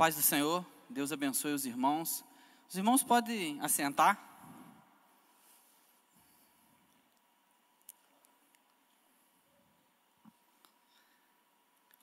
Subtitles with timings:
[0.00, 2.24] paz do Senhor, Deus abençoe os irmãos.
[2.66, 4.18] Os irmãos podem assentar.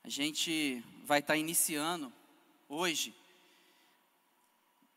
[0.04, 2.13] A gente vai estar iniciando
[2.70, 3.15] hoje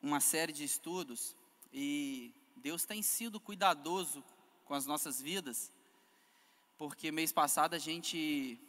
[0.03, 1.35] uma série de estudos
[1.73, 4.23] e Deus tem sido cuidadoso
[4.67, 5.73] com as nossas vidas,
[6.77, 8.61] porque mês passado a gente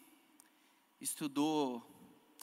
[1.01, 1.85] estudou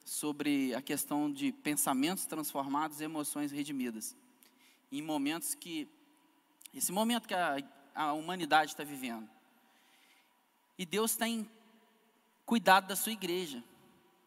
[0.09, 4.17] sobre a questão de pensamentos transformados e emoções redimidas.
[4.91, 5.87] Em momentos que,
[6.73, 7.59] esse momento que a,
[7.95, 9.29] a humanidade está vivendo.
[10.79, 11.49] E Deus tem
[12.47, 13.63] cuidado da sua igreja.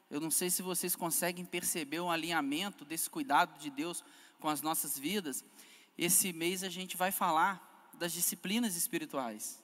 [0.10, 4.04] Eu não sei se vocês conseguem perceber o alinhamento desse cuidado de Deus
[4.40, 5.44] com as nossas vidas.
[5.98, 9.64] Esse mês a gente vai falar das disciplinas espirituais.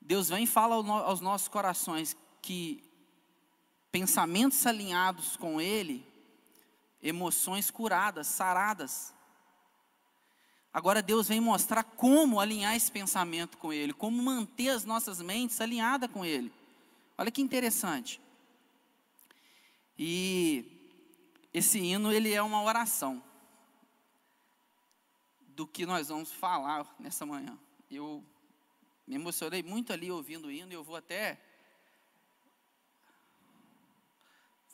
[0.00, 2.87] Deus vem e fala aos nossos corações que
[3.90, 6.06] pensamentos alinhados com Ele,
[7.02, 9.14] emoções curadas, saradas.
[10.72, 15.60] Agora Deus vem mostrar como alinhar esse pensamento com Ele, como manter as nossas mentes
[15.60, 16.52] alinhadas com Ele.
[17.16, 18.20] Olha que interessante.
[19.98, 20.64] E
[21.52, 23.22] esse hino ele é uma oração
[25.48, 27.58] do que nós vamos falar nessa manhã.
[27.90, 28.24] Eu
[29.04, 31.40] me emocionei muito ali ouvindo o hino e eu vou até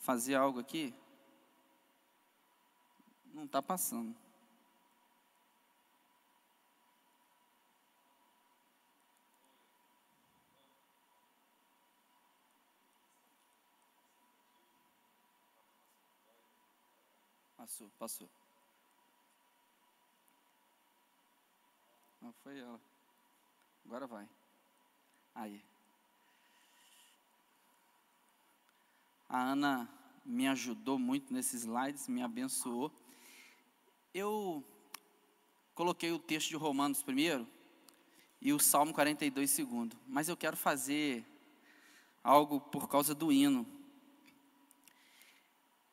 [0.05, 0.93] fazer algo aqui,
[3.33, 4.15] não está passando.
[17.57, 18.29] Passou, passou.
[22.21, 22.79] Não foi ela.
[23.85, 24.29] Agora vai.
[25.33, 25.74] Aí.
[29.27, 29.89] A Ana
[30.23, 32.91] me ajudou muito nesses slides, me abençoou.
[34.13, 34.63] Eu
[35.73, 37.47] coloquei o texto de Romanos primeiro
[38.41, 41.25] e o Salmo 42 segundo, mas eu quero fazer
[42.23, 43.65] algo por causa do hino.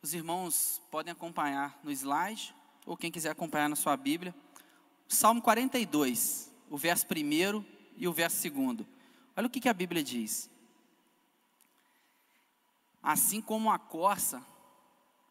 [0.03, 2.55] Os irmãos podem acompanhar no slide,
[2.85, 4.35] ou quem quiser acompanhar na sua Bíblia.
[5.09, 7.65] Salmo 42, o verso primeiro
[7.97, 8.87] e o verso segundo.
[9.37, 10.51] Olha o que, que a Bíblia diz.
[13.03, 14.45] Assim como a corça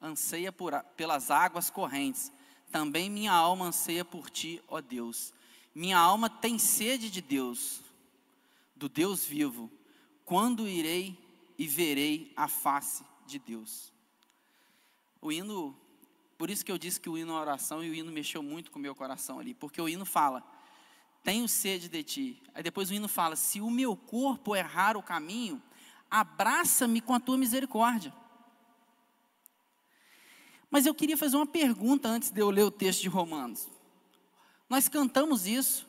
[0.02, 2.32] anseia por, pelas águas correntes,
[2.72, 5.34] também minha alma anseia por ti, ó Deus.
[5.74, 7.82] Minha alma tem sede de Deus,
[8.76, 9.72] do Deus vivo.
[10.26, 11.18] Quando irei
[11.58, 13.94] e verei a face de Deus?
[15.22, 15.78] O hino,
[16.38, 18.72] por isso que eu disse que o hino é oração e o hino mexeu muito
[18.72, 20.44] com o meu coração ali, porque o hino fala:
[21.24, 22.44] Tenho sede de ti.
[22.54, 25.62] Aí depois o hino fala: Se o meu corpo errar o caminho,
[26.12, 28.14] abraça-me com a tua misericórdia.
[30.70, 33.70] Mas eu queria fazer uma pergunta antes de eu ler o texto de Romanos.
[34.70, 35.88] Nós cantamos isso.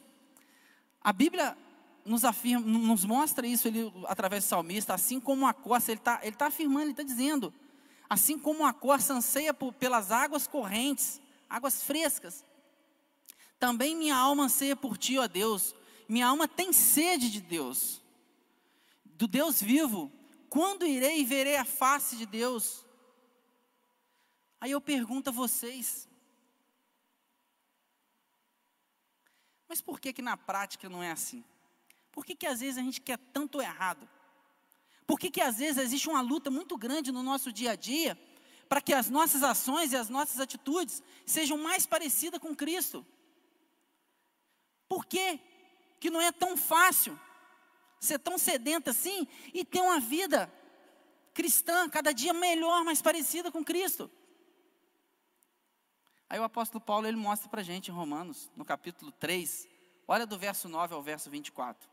[1.00, 1.56] A Bíblia
[2.04, 6.20] nos afirma, nos mostra isso ele, através do salmista, assim como a corça, ele está
[6.22, 7.52] ele tá afirmando, ele está dizendo,
[8.10, 12.44] assim como a corça anseia por, pelas águas correntes, águas frescas,
[13.58, 15.76] também minha alma anseia por ti, ó Deus,
[16.08, 18.01] minha alma tem sede de Deus
[19.22, 20.10] do Deus vivo.
[20.50, 22.84] Quando irei e verei a face de Deus?
[24.60, 26.08] Aí eu pergunto a vocês:
[29.68, 31.44] mas por que que na prática não é assim?
[32.10, 34.08] Por que que às vezes a gente quer tanto errado?
[35.06, 38.18] Por que que às vezes existe uma luta muito grande no nosso dia a dia
[38.68, 43.06] para que as nossas ações e as nossas atitudes sejam mais parecidas com Cristo?
[44.88, 45.38] Por que
[46.00, 47.18] que não é tão fácil?
[48.02, 50.52] Ser tão sedenta assim e ter uma vida
[51.32, 54.10] cristã cada dia melhor, mais parecida com Cristo.
[56.28, 59.68] Aí o apóstolo Paulo ele mostra para a gente em Romanos, no capítulo 3,
[60.08, 61.88] olha do verso 9 ao verso 24.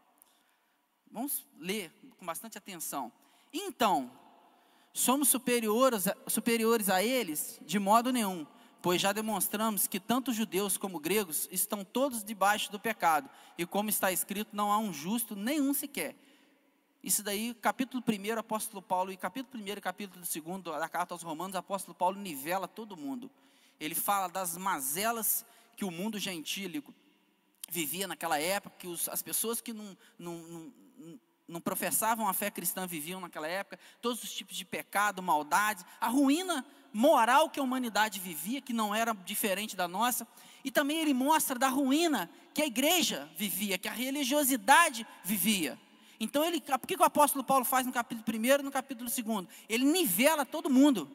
[1.11, 3.11] Vamos ler com bastante atenção.
[3.53, 4.11] Então,
[4.91, 7.59] somos superiores, superiores a eles?
[7.61, 8.47] De modo nenhum
[8.81, 13.89] pois já demonstramos que tanto judeus como gregos estão todos debaixo do pecado, e como
[13.89, 16.15] está escrito, não há um justo nenhum sequer.
[17.03, 21.23] Isso daí, capítulo 1, apóstolo Paulo, e capítulo 1 e capítulo 2 da carta aos
[21.23, 23.31] Romanos, apóstolo Paulo nivela todo mundo.
[23.79, 25.45] Ele fala das mazelas
[25.77, 26.93] que o mundo gentílico
[27.69, 30.73] vivia naquela época, que os, as pessoas que não, não, não,
[31.47, 36.07] não professavam a fé cristã viviam naquela época, todos os tipos de pecado, maldade, a
[36.09, 40.27] ruína moral que a humanidade vivia, que não era diferente da nossa,
[40.63, 45.79] e também ele mostra da ruína que a igreja vivia, que a religiosidade vivia.
[46.19, 49.47] Então, ele, o que o apóstolo Paulo faz no capítulo 1 e no capítulo 2?
[49.69, 51.09] Ele nivela todo mundo.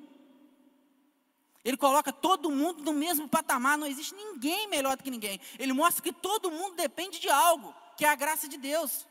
[1.62, 5.40] Ele coloca todo mundo no mesmo patamar, não existe ninguém melhor do que ninguém.
[5.58, 9.06] Ele mostra que todo mundo depende de algo, que é a graça de Deus.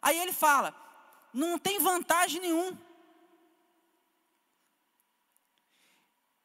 [0.00, 0.74] Aí ele fala:
[1.32, 2.76] não tem vantagem nenhum.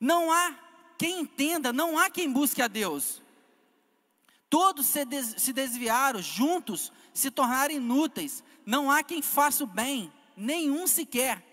[0.02, 0.56] Não há
[0.98, 3.22] quem entenda, não há quem busque a Deus.
[4.50, 8.44] Todos se, des, se desviaram, juntos se tornaram inúteis.
[8.66, 11.46] Não há quem faça o bem, nenhum sequer.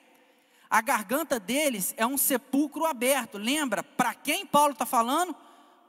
[0.70, 3.36] A garganta deles é um sepulcro aberto.
[3.36, 5.36] Lembra para quem Paulo está falando?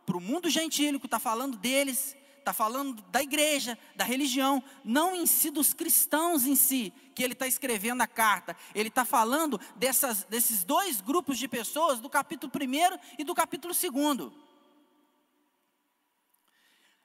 [0.06, 2.16] Para o mundo gentílico, está falando deles,
[2.50, 7.34] está falando da igreja, da religião, não em si dos cristãos em si, que ele
[7.34, 8.58] está escrevendo a carta.
[8.74, 13.74] Ele está falando dessas, desses dois grupos de pessoas, do capítulo 1 e do capítulo
[13.74, 14.32] 2.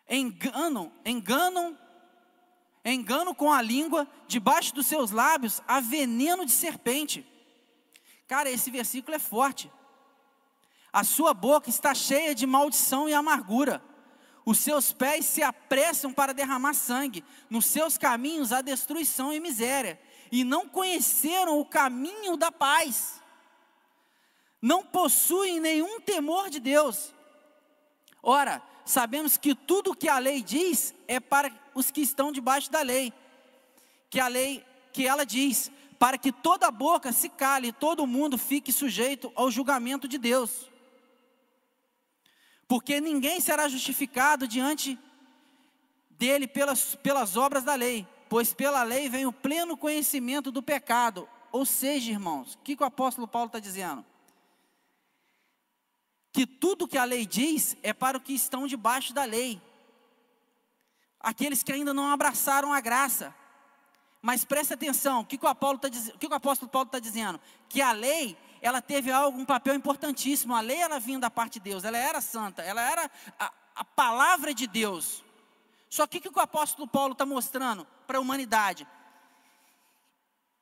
[0.09, 1.79] Enganam, enganam,
[2.83, 7.27] engano com a língua, debaixo dos seus lábios há veneno de serpente.
[8.27, 9.71] Cara, esse versículo é forte.
[10.91, 13.83] A sua boca está cheia de maldição e amargura.
[14.45, 17.25] Os seus pés se apressam para derramar sangue.
[17.49, 19.99] Nos seus caminhos há destruição e miséria.
[20.31, 23.23] E não conheceram o caminho da paz.
[24.61, 27.15] Não possuem nenhum temor de Deus.
[28.23, 32.71] Ora, sabemos que tudo o que a lei diz é para os que estão debaixo
[32.71, 33.13] da lei.
[34.11, 38.37] Que a lei, que ela diz, para que toda boca se cale e todo mundo
[38.37, 40.74] fique sujeito ao julgamento de Deus.
[42.67, 44.99] Porque ninguém será justificado diante
[46.11, 51.29] dele pelas, pelas obras da lei, pois pela lei vem o pleno conhecimento do pecado.
[51.53, 54.05] Ou seja, irmãos, o que, que o apóstolo Paulo está dizendo?
[56.33, 59.61] Que tudo que a lei diz é para os que estão debaixo da lei,
[61.21, 63.35] aqueles que ainda não abraçaram a graça.
[64.21, 66.87] Mas preste atenção, o que, que, o, Apolo tá, o, que, que o apóstolo Paulo
[66.87, 67.39] está dizendo?
[67.69, 70.55] Que a lei, ela teve algo, um papel importantíssimo.
[70.55, 73.85] A lei, ela vinha da parte de Deus, ela era santa, ela era a, a
[73.85, 75.23] palavra de Deus.
[75.91, 78.89] Só que o que, o apóstolo Paulo está mostrando para a humanidade?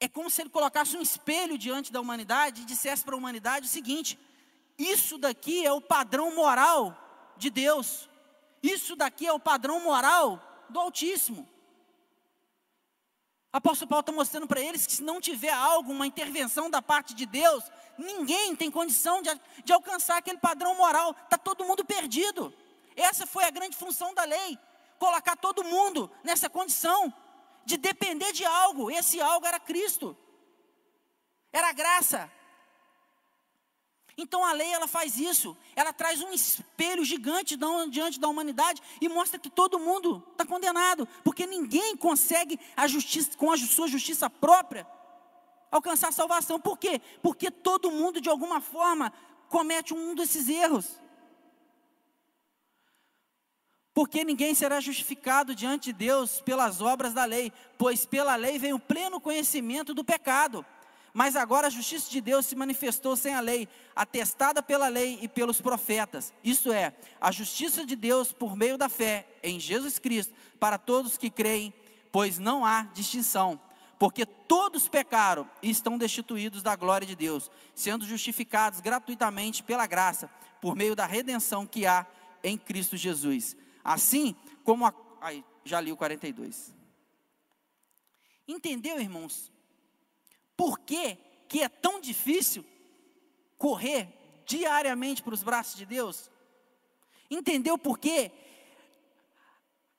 [0.01, 3.67] É como se ele colocasse um espelho diante da humanidade e dissesse para a humanidade
[3.67, 4.19] o seguinte:
[4.77, 8.11] isso daqui é o padrão moral de Deus,
[8.61, 11.49] isso daqui é o padrão moral do Altíssimo.
[13.53, 17.13] Apóstolo Paulo está mostrando para eles que se não tiver algo, uma intervenção da parte
[17.15, 17.63] de Deus,
[17.99, 19.29] ninguém tem condição de,
[19.63, 22.53] de alcançar aquele padrão moral, está todo mundo perdido.
[22.97, 24.59] Essa foi a grande função da lei,
[24.99, 27.13] colocar todo mundo nessa condição
[27.65, 30.17] de depender de algo, esse algo era Cristo,
[31.53, 32.33] era a graça,
[34.17, 37.57] então a lei ela faz isso, ela traz um espelho gigante
[37.91, 43.37] diante da humanidade e mostra que todo mundo está condenado, porque ninguém consegue a justiça,
[43.37, 44.87] com a sua justiça própria
[45.71, 46.61] alcançar a salvação.
[46.61, 47.01] Por quê?
[47.23, 49.11] Porque todo mundo de alguma forma
[49.49, 51.01] comete um desses erros.
[53.95, 58.73] Porque ninguém será justificado diante de Deus pelas obras da lei, pois pela lei vem
[58.73, 60.65] o pleno conhecimento do pecado.
[61.13, 65.29] Mas agora a justiça de Deus se manifestou sem a lei, atestada pela lei e
[65.29, 66.33] pelos profetas.
[66.43, 71.19] Isto é, a justiça de Deus por meio da fé em Jesus Cristo, para todos
[71.19, 71.73] que creem,
[72.11, 73.61] pois não há distinção.
[73.99, 80.31] Porque todos pecaram e estão destituídos da glória de Deus, sendo justificados gratuitamente pela graça,
[80.61, 82.07] por meio da redenção que há
[82.43, 83.55] em Cristo Jesus.
[83.85, 84.95] Assim como a.
[85.21, 86.75] Ai, já li o 42.
[88.49, 89.53] Entendeu, irmãos?
[90.57, 91.17] Por que,
[91.49, 92.65] que é tão difícil
[93.59, 94.09] correr
[94.47, 96.31] diariamente para os braços de Deus?
[97.31, 98.31] Entendeu por quê?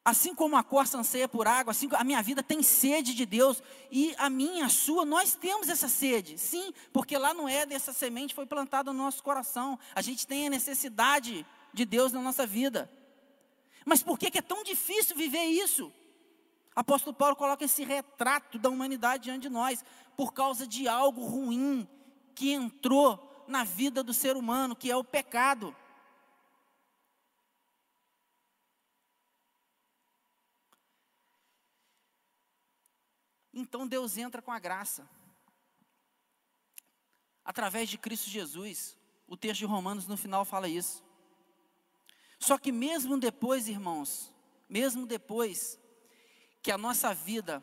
[0.06, 3.64] Assim como a corça anseia por água, assim a minha vida tem sede de Deus,
[3.90, 7.94] e a minha, a sua, nós temos essa sede, sim, porque lá no Éden essa
[7.94, 12.46] semente foi plantada no nosso coração, a gente tem a necessidade de Deus na nossa
[12.46, 12.92] vida.
[13.86, 15.92] Mas por que, que é tão difícil viver isso?
[16.76, 19.84] Apóstolo Paulo coloca esse retrato da humanidade diante de nós,
[20.18, 21.88] por causa de algo ruim
[22.34, 25.76] que entrou na vida do ser humano, que é o pecado.
[33.54, 35.08] Então Deus entra com a graça.
[37.46, 38.98] Através de Cristo Jesus.
[39.28, 41.04] O texto de Romanos no final fala isso.
[42.40, 44.34] Só que mesmo depois, irmãos,
[44.68, 45.80] mesmo depois
[46.64, 47.62] que a nossa vida,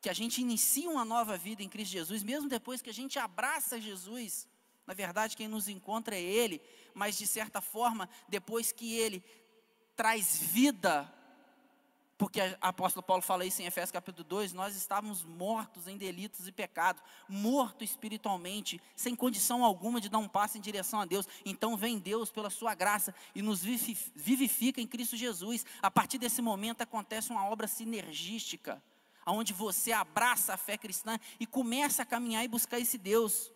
[0.00, 3.18] que a gente inicia uma nova vida em Cristo Jesus, mesmo depois que a gente
[3.18, 4.48] abraça Jesus,
[4.86, 6.62] na verdade quem nos encontra é Ele,
[6.94, 9.22] mas de certa forma, depois que Ele
[9.96, 11.12] traz vida
[12.16, 16.46] Porque o apóstolo Paulo fala isso em Efésios capítulo 2, nós estávamos mortos em delitos
[16.46, 21.26] e pecados, mortos espiritualmente, sem condição alguma de dar um passo em direção a Deus.
[21.44, 25.66] Então vem Deus pela sua graça e nos vivifica em Cristo Jesus.
[25.82, 28.80] A partir desse momento acontece uma obra sinergística,
[29.26, 33.53] onde você abraça a fé cristã e começa a caminhar e buscar esse Deus.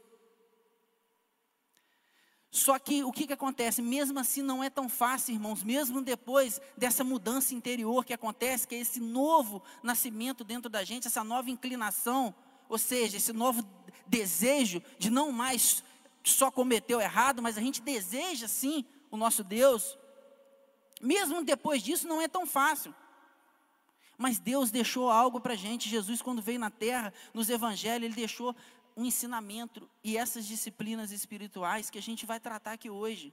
[2.51, 3.83] Só que o que, que acontece?
[3.83, 8.75] Mesmo assim não é tão fácil, irmãos, mesmo depois dessa mudança interior que acontece, que
[8.75, 12.35] é esse novo nascimento dentro da gente, essa nova inclinação,
[12.69, 13.63] ou seja, esse novo
[14.07, 15.83] desejo de não mais
[16.25, 19.99] só cometer o errado, mas a gente deseja sim o nosso Deus.
[21.01, 22.95] Mesmo depois disso não é tão fácil.
[24.17, 25.89] Mas Deus deixou algo para a gente.
[25.89, 28.55] Jesus, quando veio na terra, nos evangelhos, Ele deixou
[28.99, 33.33] um ensinamento e essas disciplinas espirituais que a gente vai tratar aqui hoje.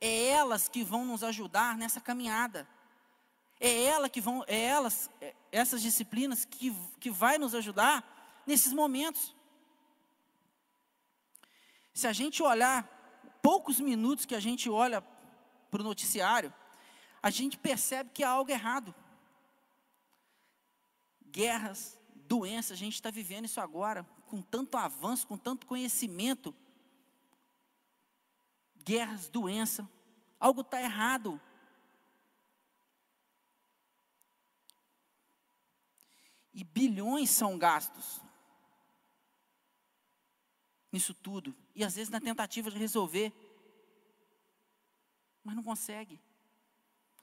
[0.00, 2.68] É elas que vão nos ajudar nessa caminhada.
[3.60, 8.72] É ela que vão, é elas, é essas disciplinas que, que vai nos ajudar nesses
[8.72, 9.36] momentos.
[11.94, 12.82] Se a gente olhar
[13.40, 15.00] poucos minutos que a gente olha
[15.70, 16.52] para o noticiário,
[17.22, 18.92] a gente percebe que há algo errado.
[21.24, 26.54] Guerras, doenças, a gente está vivendo isso agora com tanto avanço, com tanto conhecimento,
[28.84, 29.88] guerras, doença,
[30.38, 31.40] algo está errado.
[36.52, 38.20] E bilhões são gastos
[40.90, 41.54] nisso tudo.
[41.74, 43.32] E às vezes na tentativa de resolver,
[45.44, 46.20] mas não consegue.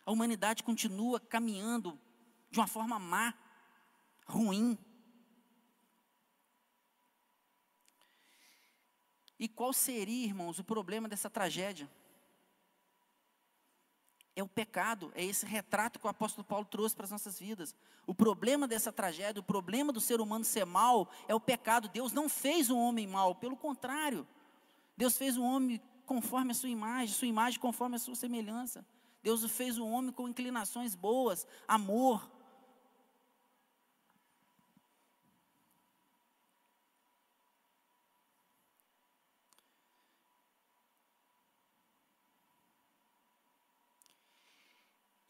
[0.06, 2.00] A humanidade continua caminhando
[2.50, 3.34] de uma forma má,
[4.26, 4.78] ruim.
[9.46, 11.88] E qual seria, irmãos, o problema dessa tragédia?
[14.36, 17.76] É o pecado, é esse retrato que o apóstolo Paulo trouxe para as nossas vidas.
[18.08, 21.88] O problema dessa tragédia, o problema do ser humano ser mal, é o pecado.
[21.90, 24.28] Deus não fez um homem mal, pelo contrário.
[24.98, 28.84] Deus fez um homem conforme a sua imagem, sua imagem conforme a sua semelhança.
[29.22, 32.28] Deus fez um homem com inclinações boas, amor,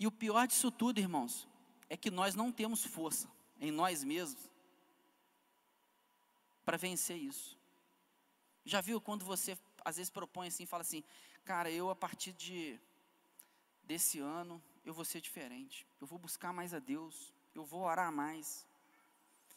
[0.06, 1.48] E o pior disso tudo, irmãos,
[1.90, 3.28] é que nós não temos força
[3.60, 4.52] em nós mesmos
[6.64, 7.58] para vencer isso.
[8.64, 11.04] Já viu quando você às vezes propõe assim, fala assim,
[11.44, 12.80] cara, eu a partir de
[13.82, 15.88] desse ano eu vou ser diferente.
[16.00, 18.64] Eu vou buscar mais a Deus, eu vou orar mais.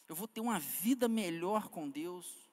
[0.08, 2.48] Eu vou ter uma vida melhor com Deus.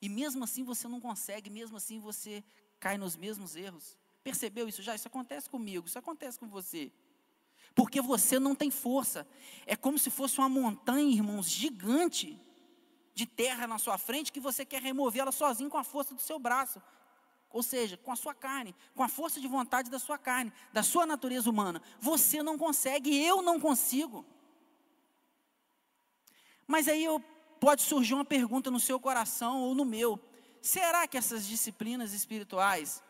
[0.00, 2.44] E mesmo assim você não consegue, mesmo assim você
[2.78, 3.98] cai nos mesmos erros.
[4.22, 4.94] Percebeu isso já?
[4.94, 6.92] Isso acontece comigo, isso acontece com você.
[7.78, 9.24] Porque você não tem força.
[9.64, 12.36] É como se fosse uma montanha, irmãos, gigante
[13.14, 16.20] de terra na sua frente que você quer remover ela sozinho com a força do
[16.20, 16.82] seu braço.
[17.48, 20.82] Ou seja, com a sua carne, com a força de vontade da sua carne, da
[20.82, 21.80] sua natureza humana.
[22.00, 24.26] Você não consegue, eu não consigo.
[26.66, 27.20] Mas aí eu,
[27.60, 30.18] pode surgir uma pergunta no seu coração ou no meu:
[30.60, 33.00] será que essas disciplinas espirituais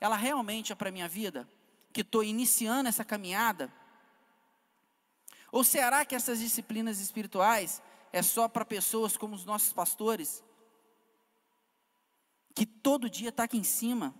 [0.00, 1.46] ela realmente é para a minha vida?
[1.92, 3.70] Que estou iniciando essa caminhada?
[5.54, 7.80] Ou será que essas disciplinas espirituais
[8.12, 10.42] é só para pessoas como os nossos pastores?
[12.52, 14.12] Que todo dia está aqui em cima,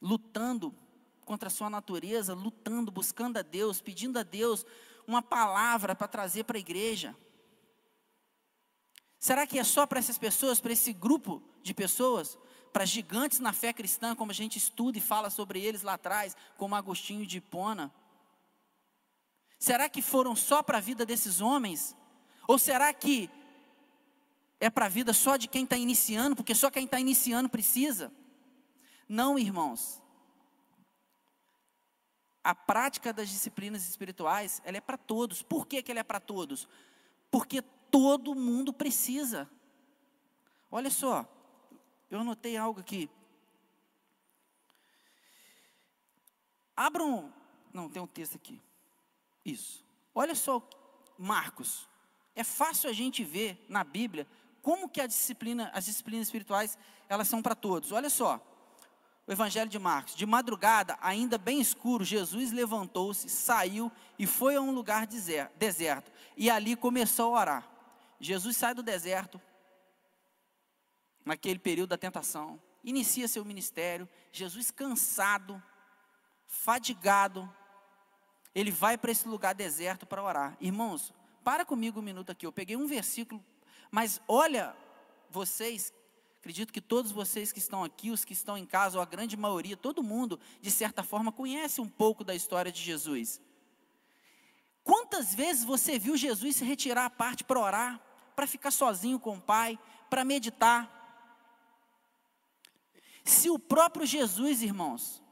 [0.00, 0.72] lutando
[1.24, 4.64] contra a sua natureza, lutando, buscando a Deus, pedindo a Deus
[5.04, 7.16] uma palavra para trazer para a igreja.
[9.18, 12.38] Será que é só para essas pessoas, para esse grupo de pessoas?
[12.70, 16.36] para gigantes na fé cristã, como a gente estuda e fala sobre eles lá atrás,
[16.58, 17.90] como Agostinho de Hipona?
[19.58, 21.96] Será que foram só para a vida desses homens?
[22.46, 23.28] Ou será que
[24.60, 28.12] é para a vida só de quem está iniciando, porque só quem está iniciando precisa?
[29.08, 30.02] Não, irmãos.
[32.42, 35.42] A prática das disciplinas espirituais, ela é para todos.
[35.42, 36.68] Por que, que ela é para todos?
[37.30, 37.60] Porque
[37.90, 39.50] todo mundo precisa.
[40.70, 41.26] Olha só,
[42.10, 43.10] eu anotei algo aqui.
[46.76, 47.32] Abram.
[47.72, 48.62] Não, tem um texto aqui.
[49.52, 49.84] Isso.
[50.14, 50.62] Olha só,
[51.16, 51.88] Marcos.
[52.34, 54.26] É fácil a gente ver na Bíblia
[54.60, 56.76] como que a disciplina, as disciplinas espirituais,
[57.08, 57.92] elas são para todos.
[57.92, 58.44] Olha só.
[59.26, 60.14] O Evangelho de Marcos.
[60.14, 66.12] De madrugada, ainda bem escuro, Jesus levantou-se, saiu e foi a um lugar deserto.
[66.36, 67.70] E ali começou a orar.
[68.20, 69.40] Jesus sai do deserto,
[71.24, 75.62] naquele período da tentação, inicia seu ministério, Jesus cansado,
[76.46, 77.48] fadigado,
[78.54, 80.56] ele vai para esse lugar deserto para orar.
[80.60, 81.12] Irmãos,
[81.44, 82.46] para comigo um minuto aqui.
[82.46, 83.44] Eu peguei um versículo,
[83.90, 84.76] mas olha,
[85.30, 85.92] vocês,
[86.38, 89.36] acredito que todos vocês que estão aqui, os que estão em casa, ou a grande
[89.36, 93.40] maioria, todo mundo, de certa forma, conhece um pouco da história de Jesus.
[94.82, 98.00] Quantas vezes você viu Jesus se retirar à parte para orar,
[98.34, 99.78] para ficar sozinho com o Pai,
[100.08, 100.94] para meditar?
[103.24, 105.22] Se o próprio Jesus, irmãos,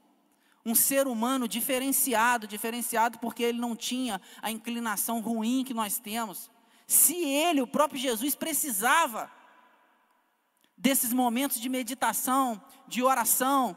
[0.67, 6.51] um ser humano diferenciado, diferenciado porque ele não tinha a inclinação ruim que nós temos.
[6.89, 9.31] Se ele, o próprio Jesus, precisava
[10.77, 13.77] desses momentos de meditação, de oração,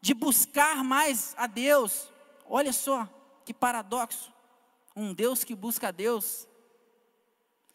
[0.00, 2.08] de buscar mais a Deus,
[2.46, 3.08] olha só
[3.44, 4.32] que paradoxo.
[4.94, 6.46] Um Deus que busca a Deus.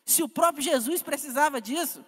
[0.06, 2.06] Se o próprio Jesus precisava disso,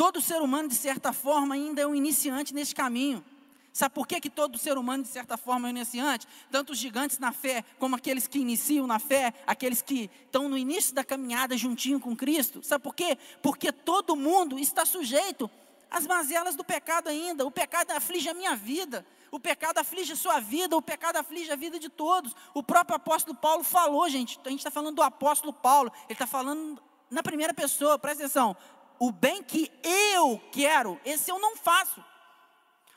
[0.00, 3.22] Todo ser humano, de certa forma, ainda é um iniciante neste caminho.
[3.70, 6.26] Sabe por que, que todo ser humano, de certa forma, é iniciante?
[6.50, 10.56] Tanto os gigantes na fé, como aqueles que iniciam na fé, aqueles que estão no
[10.56, 12.62] início da caminhada juntinho com Cristo.
[12.62, 13.18] Sabe por quê?
[13.42, 15.50] Porque todo mundo está sujeito
[15.90, 17.44] às mazelas do pecado ainda.
[17.44, 19.04] O pecado aflige a minha vida.
[19.30, 22.34] O pecado aflige a sua vida, o pecado aflige a vida de todos.
[22.54, 24.40] O próprio apóstolo Paulo falou, gente.
[24.46, 25.92] A gente está falando do apóstolo Paulo.
[26.04, 28.56] Ele está falando na primeira pessoa, presta atenção
[29.00, 32.04] o bem que eu quero, esse eu não faço.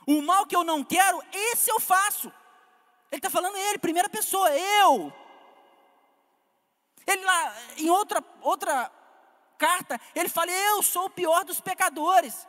[0.06, 2.28] O mal que eu não quero, esse eu faço.
[3.10, 5.14] Ele está falando ele, primeira pessoa, eu.
[7.08, 8.92] Ele lá, em outra, outra
[9.58, 12.46] carta, ele fala: Eu sou o pior dos pecadores.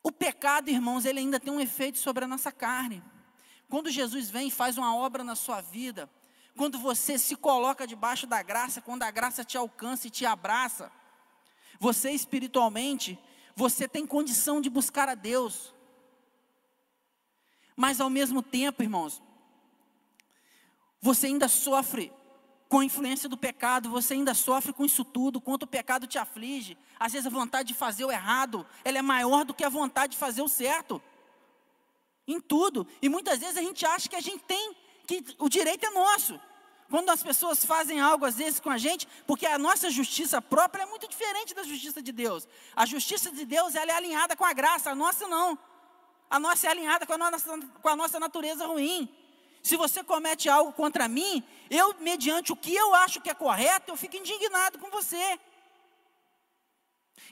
[0.00, 3.02] O pecado, irmãos, ele ainda tem um efeito sobre a nossa carne.
[3.68, 6.08] Quando Jesus vem e faz uma obra na sua vida,
[6.60, 10.92] quando você se coloca debaixo da graça, quando a graça te alcança e te abraça,
[11.78, 13.18] você espiritualmente,
[13.56, 15.72] você tem condição de buscar a Deus.
[17.74, 19.22] Mas ao mesmo tempo, irmãos,
[21.00, 22.12] você ainda sofre
[22.68, 26.18] com a influência do pecado, você ainda sofre com isso tudo, quanto o pecado te
[26.18, 26.76] aflige.
[26.98, 30.12] Às vezes a vontade de fazer o errado, ela é maior do que a vontade
[30.12, 31.00] de fazer o certo.
[32.28, 32.86] Em tudo.
[33.00, 36.38] E muitas vezes a gente acha que a gente tem que o direito é nosso.
[36.90, 40.82] Quando as pessoas fazem algo às vezes com a gente, porque a nossa justiça própria
[40.82, 42.48] é muito diferente da justiça de Deus.
[42.74, 45.56] A justiça de Deus ela é alinhada com a graça, a nossa não.
[46.28, 49.08] A nossa é alinhada com a nossa, com a nossa natureza ruim.
[49.62, 53.92] Se você comete algo contra mim, eu, mediante o que eu acho que é correto,
[53.92, 55.38] eu fico indignado com você.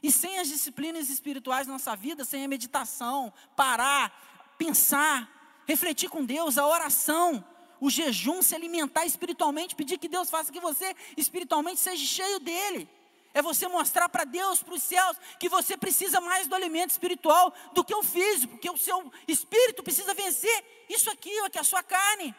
[0.00, 5.28] E sem as disciplinas espirituais na nossa vida, sem a meditação, parar, pensar,
[5.66, 7.44] refletir com Deus, a oração,
[7.80, 12.88] o jejum, se alimentar espiritualmente, pedir que Deus faça que você espiritualmente seja cheio dele.
[13.34, 17.52] É você mostrar para Deus, para os céus, que você precisa mais do alimento espiritual
[17.72, 21.60] do que o físico, porque o seu espírito precisa vencer isso aqui, ó, que é
[21.60, 22.34] a sua carne.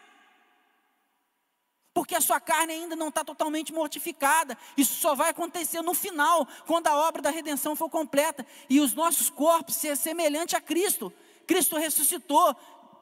[1.93, 4.58] Porque a sua carne ainda não está totalmente mortificada.
[4.78, 8.93] Isso só vai acontecer no final, quando a obra da redenção for completa e os
[8.93, 11.13] nossos corpos ser semelhante a Cristo.
[11.47, 12.56] Cristo ressuscitou.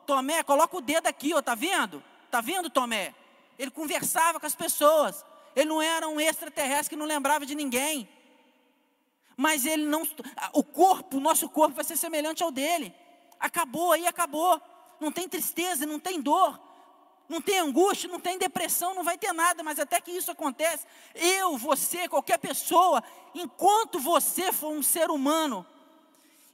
[0.06, 2.02] Tomé, coloca o dedo aqui, ó, tá vendo?
[2.28, 3.16] Está vendo, Tomé?
[3.58, 5.26] Ele conversava com as pessoas.
[5.56, 8.08] Ele não era um extraterrestre que não lembrava de ninguém.
[9.36, 10.08] Mas ele não.
[10.54, 12.94] O corpo, o nosso corpo vai ser semelhante ao dele.
[13.40, 14.62] Acabou, aí acabou.
[15.00, 16.60] Não tem tristeza, não tem dor,
[17.30, 20.88] não tem angústia, não tem depressão, não vai ter nada, mas até que isso acontece,
[21.14, 23.04] eu, você, qualquer pessoa,
[23.36, 25.64] enquanto você for um ser humano,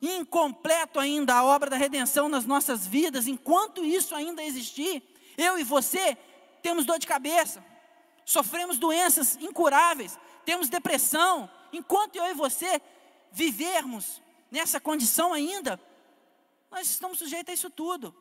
[0.01, 5.01] incompleto ainda a obra da redenção nas nossas vidas, enquanto isso ainda existir,
[5.37, 6.17] eu e você
[6.61, 7.63] temos dor de cabeça,
[8.25, 11.49] sofremos doenças incuráveis, temos depressão.
[11.71, 12.81] Enquanto eu e você
[13.31, 15.79] vivermos nessa condição ainda,
[16.71, 18.15] nós estamos sujeitos a isso tudo.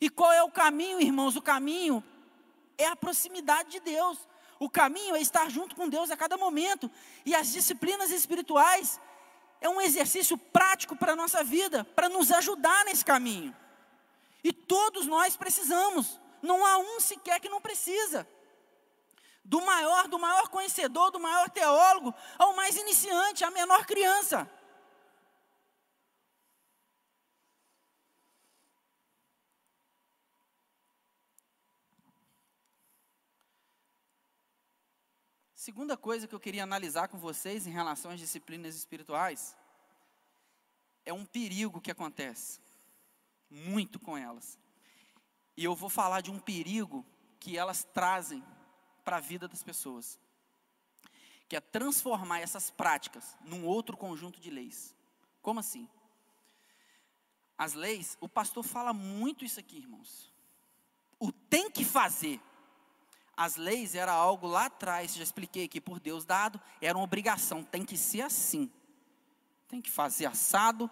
[0.00, 1.36] E qual é o caminho, irmãos?
[1.36, 2.02] O caminho
[2.76, 4.18] é a proximidade de Deus.
[4.58, 6.90] O caminho é estar junto com Deus a cada momento.
[7.24, 9.00] E as disciplinas espirituais
[9.60, 13.54] é um exercício prático para a nossa vida, para nos ajudar nesse caminho.
[14.44, 16.20] E todos nós precisamos.
[16.42, 18.28] Não há um sequer que não precisa.
[19.42, 24.48] Do maior, do maior conhecedor, do maior teólogo, ao mais iniciante, à menor criança.
[35.54, 39.56] Segunda coisa que eu queria analisar com vocês em relação às disciplinas espirituais
[41.06, 42.63] é um perigo que acontece
[43.50, 44.58] muito com elas.
[45.56, 47.04] E eu vou falar de um perigo
[47.38, 48.42] que elas trazem
[49.04, 50.18] para a vida das pessoas,
[51.48, 54.94] que é transformar essas práticas num outro conjunto de leis.
[55.42, 55.88] Como assim?
[57.56, 60.32] As leis, o pastor fala muito isso aqui, irmãos.
[61.20, 62.40] O tem que fazer.
[63.36, 67.62] As leis era algo lá atrás, já expliquei aqui, por Deus dado, era uma obrigação,
[67.62, 68.70] tem que ser assim.
[69.68, 70.90] Tem que fazer assado,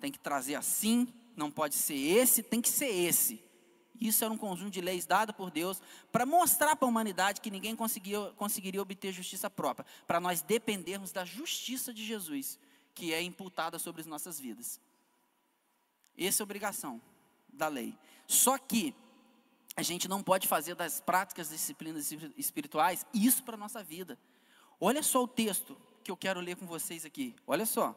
[0.00, 3.42] tem que trazer assim, não pode ser esse, tem que ser esse.
[4.00, 7.50] Isso era um conjunto de leis dado por Deus para mostrar para a humanidade que
[7.50, 12.58] ninguém conseguia, conseguiria obter justiça própria, para nós dependermos da justiça de Jesus,
[12.94, 14.80] que é imputada sobre as nossas vidas.
[16.18, 17.00] Essa é a obrigação
[17.52, 17.96] da lei.
[18.26, 18.94] Só que
[19.76, 24.18] a gente não pode fazer das práticas disciplinas espirituais isso para a nossa vida.
[24.80, 27.34] Olha só o texto que eu quero ler com vocês aqui.
[27.46, 27.96] Olha só.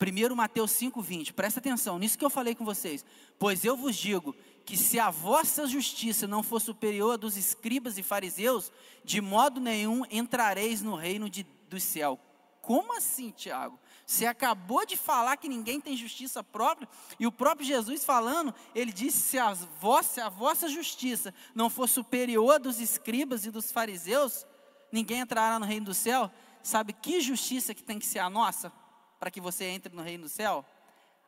[0.00, 3.04] 1 Mateus 5,20, presta atenção nisso que eu falei com vocês.
[3.38, 4.34] Pois eu vos digo
[4.64, 8.72] que se a vossa justiça não for superior à dos escribas e fariseus,
[9.04, 12.18] de modo nenhum entrareis no reino de, do céu.
[12.62, 13.78] Como assim, Tiago?
[14.06, 18.92] Você acabou de falar que ninguém tem justiça própria, e o próprio Jesus falando, ele
[18.92, 23.50] disse: se a vossa, se a vossa justiça não for superior à dos escribas e
[23.50, 24.46] dos fariseus,
[24.90, 26.30] ninguém entrará no reino do céu.
[26.62, 28.72] Sabe que justiça que tem que ser a nossa?
[29.20, 30.64] Para que você entre no reino do céu?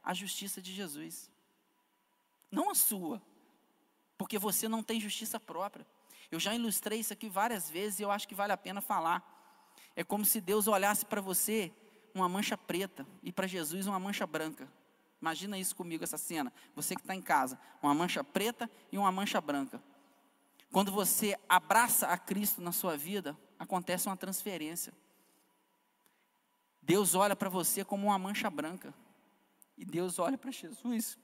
[0.02, 1.30] A justiça de Jesus.
[2.50, 3.22] Não a sua.
[4.16, 5.86] Porque você não tem justiça própria.
[6.30, 9.22] Eu já ilustrei isso aqui várias vezes e eu acho que vale a pena falar.
[9.94, 11.70] É como se Deus olhasse para você
[12.14, 14.66] uma mancha preta e para Jesus uma mancha branca.
[15.20, 16.52] Imagina isso comigo, essa cena.
[16.74, 19.82] Você que está em casa, uma mancha preta e uma mancha branca.
[20.72, 24.94] Quando você abraça a Cristo na sua vida, acontece uma transferência.
[26.82, 28.92] Deus olha para você como uma mancha branca.
[29.78, 31.16] E Deus olha para Jesus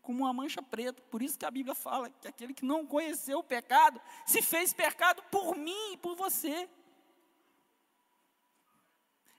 [0.00, 1.02] como uma mancha preta.
[1.10, 4.72] Por isso que a Bíblia fala que aquele que não conheceu o pecado se fez
[4.72, 6.68] pecado por mim e por você.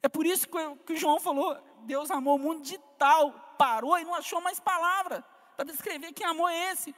[0.04, 4.04] É por isso que, que João falou: Deus amou o mundo de tal, parou e
[4.04, 5.24] não achou mais palavra
[5.56, 6.94] para descrever que amor é esse.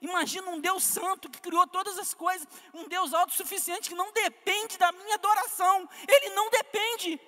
[0.00, 4.76] Imagina um Deus santo que criou todas as coisas, um Deus autossuficiente que não depende
[4.76, 7.20] da minha adoração, ele não depende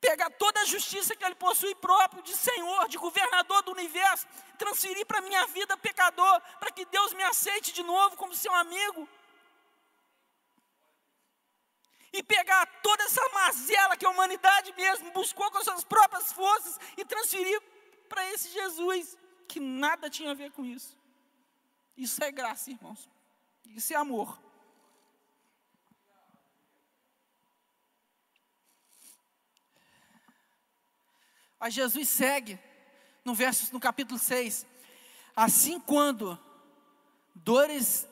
[0.00, 4.26] pegar toda a justiça que ele possui próprio, de Senhor, de governador do universo,
[4.58, 8.52] transferir para a minha vida pecador, para que Deus me aceite de novo como seu
[8.54, 9.08] amigo.
[12.12, 17.04] E pegar toda essa mazela que a humanidade mesmo buscou com suas próprias forças e
[17.04, 17.60] transferir
[18.08, 20.98] para esse Jesus, que nada tinha a ver com isso.
[21.96, 23.08] Isso é graça, irmãos.
[23.66, 24.40] Isso é amor.
[31.60, 32.58] Aí Jesus segue
[33.24, 34.66] no verso no capítulo 6.
[35.36, 36.38] Assim quando
[37.34, 38.08] dores,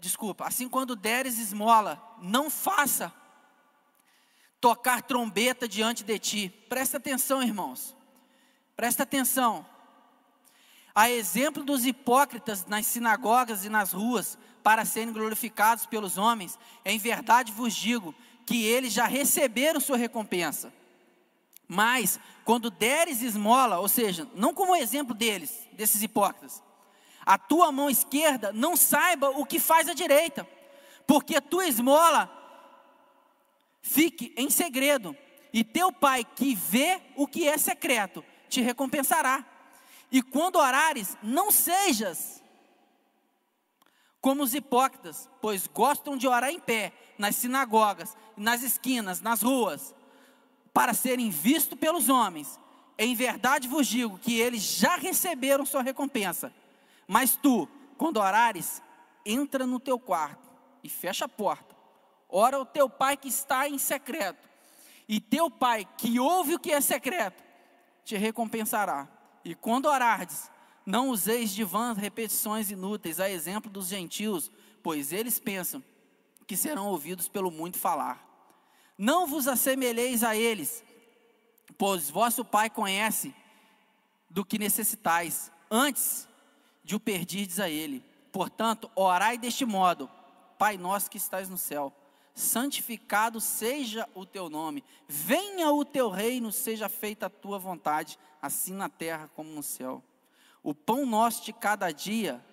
[0.00, 3.12] desculpa, assim quando deres esmola, não faça
[4.60, 6.48] tocar trombeta diante de ti.
[6.68, 7.96] Presta atenção, irmãos.
[8.74, 9.64] Presta atenção.
[10.94, 16.98] A exemplo dos hipócritas nas sinagogas e nas ruas, para serem glorificados pelos homens, em
[16.98, 18.12] verdade vos digo
[18.44, 20.72] que eles já receberam sua recompensa.
[21.68, 26.62] Mas, quando deres esmola, ou seja, não como exemplo deles, desses hipócritas,
[27.26, 30.48] a tua mão esquerda não saiba o que faz a direita,
[31.06, 32.32] porque a tua esmola
[33.82, 35.14] fique em segredo,
[35.52, 39.44] e teu pai que vê o que é secreto te recompensará.
[40.10, 42.42] E quando orares, não sejas
[44.22, 49.94] como os hipócritas, pois gostam de orar em pé, nas sinagogas, nas esquinas, nas ruas
[50.72, 52.58] para serem vistos pelos homens.
[52.96, 56.52] Em verdade vos digo que eles já receberam sua recompensa.
[57.06, 58.82] Mas tu, quando orares,
[59.24, 60.48] entra no teu quarto
[60.82, 61.76] e fecha a porta.
[62.28, 64.48] Ora o teu pai que está em secreto.
[65.08, 67.42] E teu pai que ouve o que é secreto,
[68.04, 69.08] te recompensará.
[69.42, 70.50] E quando orardes,
[70.84, 74.50] não useis de vãs repetições inúteis, a exemplo dos gentios,
[74.82, 75.82] pois eles pensam
[76.46, 78.27] que serão ouvidos pelo muito falar.
[78.98, 80.82] Não vos assemelheis a eles,
[81.78, 83.32] pois vosso Pai conhece
[84.28, 86.28] do que necessitais, antes
[86.82, 88.04] de o perdirdes a Ele.
[88.32, 90.10] Portanto, orai deste modo:
[90.58, 91.92] Pai nosso que estás no céu,
[92.34, 98.72] santificado seja o teu nome, venha o teu reino, seja feita a tua vontade, assim
[98.72, 100.02] na terra como no céu.
[100.60, 102.44] O pão nosso de cada dia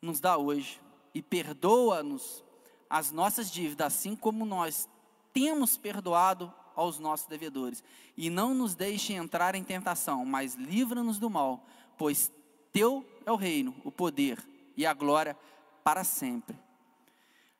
[0.00, 0.80] nos dá hoje,
[1.14, 2.44] e perdoa-nos
[2.90, 4.88] as nossas dívidas, assim como nós
[5.32, 7.82] temos perdoado aos nossos devedores.
[8.16, 11.64] E não nos deixe entrar em tentação, mas livra-nos do mal,
[11.96, 12.30] pois
[12.72, 14.42] teu é o reino, o poder
[14.76, 15.36] e a glória
[15.84, 16.58] para sempre.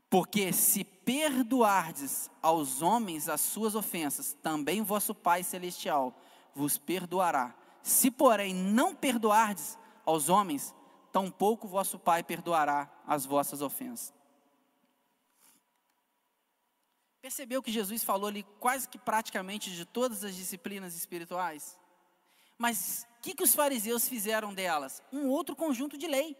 [0.09, 6.15] Porque se perdoardes aos homens as suas ofensas, também vosso Pai celestial
[6.55, 7.55] vos perdoará.
[7.83, 10.75] Se, porém, não perdoardes aos homens,
[11.11, 14.13] tampouco vosso Pai perdoará as vossas ofensas.
[17.23, 21.79] Percebeu que Jesus falou ali quase que praticamente de todas as disciplinas espirituais?
[22.59, 25.01] Mas o que, que os fariseus fizeram delas?
[25.13, 26.37] Um outro conjunto de lei.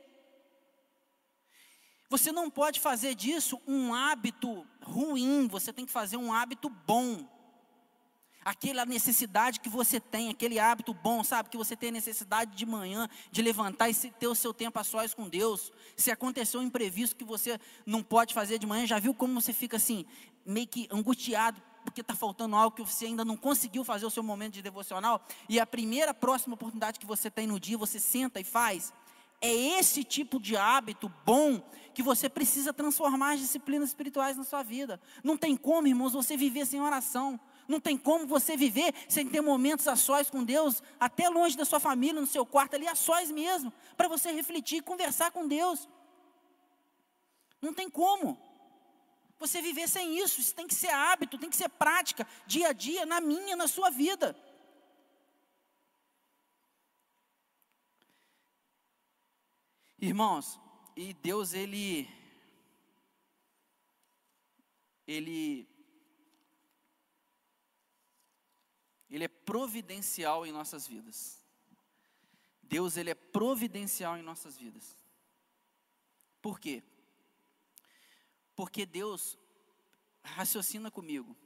[2.11, 7.29] Você não pode fazer disso um hábito ruim, você tem que fazer um hábito bom.
[8.45, 11.49] Aquela necessidade que você tem, aquele hábito bom, sabe?
[11.49, 15.15] Que você tem necessidade de manhã, de levantar e ter o seu tempo a sós
[15.15, 15.71] com Deus.
[15.97, 19.53] Se aconteceu um imprevisto que você não pode fazer de manhã, já viu como você
[19.53, 20.05] fica assim,
[20.45, 24.23] meio que angustiado, porque está faltando algo que você ainda não conseguiu fazer o seu
[24.23, 25.25] momento de devocional?
[25.49, 28.93] E a primeira próxima oportunidade que você tem no dia, você senta e faz.
[29.41, 31.61] É esse tipo de hábito bom
[31.93, 35.01] que você precisa transformar as disciplinas espirituais na sua vida.
[35.23, 37.41] Não tem como, irmãos, você viver sem oração.
[37.67, 41.65] Não tem como você viver sem ter momentos a sós com Deus, até longe da
[41.65, 45.49] sua família, no seu quarto ali, a sós mesmo, para você refletir e conversar com
[45.49, 45.89] Deus.
[47.61, 48.39] Não tem como.
[49.43, 52.73] Você viver sem isso, isso tem que ser hábito, tem que ser prática, dia a
[52.73, 54.37] dia, na minha, na sua vida.
[59.99, 60.61] Irmãos,
[60.95, 62.09] e Deus ele
[65.09, 65.69] ele
[69.11, 71.45] ele é providencial em nossas vidas.
[72.63, 74.97] Deus ele é providencial em nossas vidas.
[76.41, 76.85] Por quê?
[78.63, 79.39] Porque Deus
[80.23, 81.37] raciocina comigo.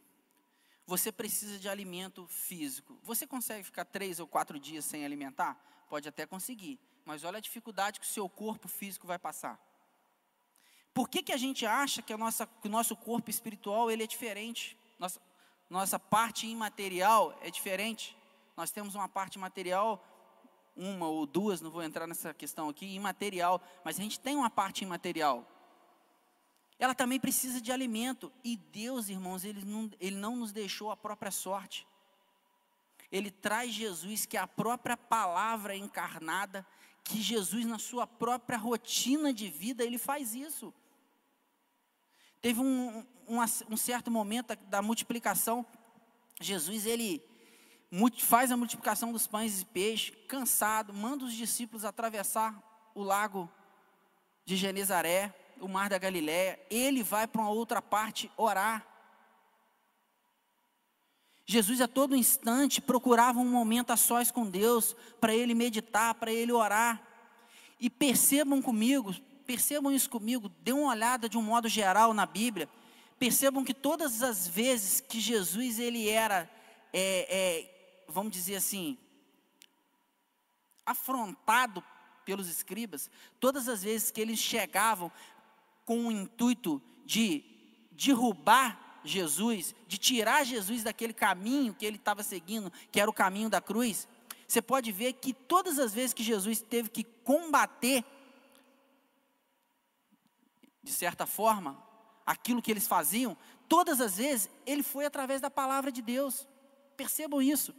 [0.87, 2.99] Você precisa de alimento físico.
[3.03, 5.55] Você consegue ficar três ou quatro dias sem alimentar?
[5.89, 9.59] Pode até conseguir mas olha a dificuldade que o seu corpo físico vai passar.
[10.93, 14.03] Por que, que a gente acha que, a nossa, que o nosso corpo espiritual ele
[14.03, 14.77] é diferente?
[14.99, 15.21] Nossa,
[15.71, 18.17] nossa parte imaterial é diferente.
[18.57, 20.05] Nós temos uma parte material,
[20.75, 24.51] uma ou duas, não vou entrar nessa questão aqui, imaterial, mas a gente tem uma
[24.51, 25.47] parte imaterial.
[26.79, 28.33] Ela também precisa de alimento.
[28.45, 31.87] E Deus, irmãos, ele não, ele não nos deixou a própria sorte.
[33.11, 36.67] Ele traz Jesus, que é a própria palavra encarnada,
[37.05, 40.75] que Jesus, na sua própria rotina de vida, ele faz isso.
[42.43, 43.39] Teve um, um,
[43.71, 45.65] um certo momento da multiplicação,
[46.41, 47.25] Jesus, ele
[48.19, 53.51] faz a multiplicação dos pães e peixes, cansado, manda os discípulos atravessar o lago
[54.45, 58.87] de Genezaré, o mar da Galiléia, ele vai para uma outra parte orar.
[61.45, 66.33] Jesus a todo instante procurava um momento a sós com Deus, para ele meditar, para
[66.33, 67.01] ele orar.
[67.79, 69.15] E percebam comigo,
[69.47, 72.69] percebam isso comigo, dê uma olhada de um modo geral na Bíblia.
[73.19, 76.51] Percebam que todas as vezes que Jesus ele era,
[76.93, 78.99] é, é, vamos dizer assim,
[80.85, 81.83] afrontado
[82.25, 85.13] pelos escribas, todas as vezes que eles chegavam
[85.87, 87.43] com o intuito de
[87.93, 93.49] derrubar Jesus, de tirar Jesus daquele caminho que ele estava seguindo, que era o caminho
[93.49, 94.07] da cruz,
[94.47, 98.05] você pode ver que todas as vezes que Jesus teve que combater,
[100.83, 101.83] de certa forma,
[102.25, 103.37] aquilo que eles faziam,
[103.69, 106.47] todas as vezes ele foi através da palavra de Deus.
[106.97, 107.75] Percebam isso.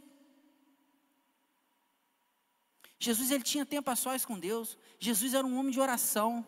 [2.98, 4.76] Jesus ele tinha tempo a sós com Deus.
[4.98, 6.46] Jesus era um homem de oração.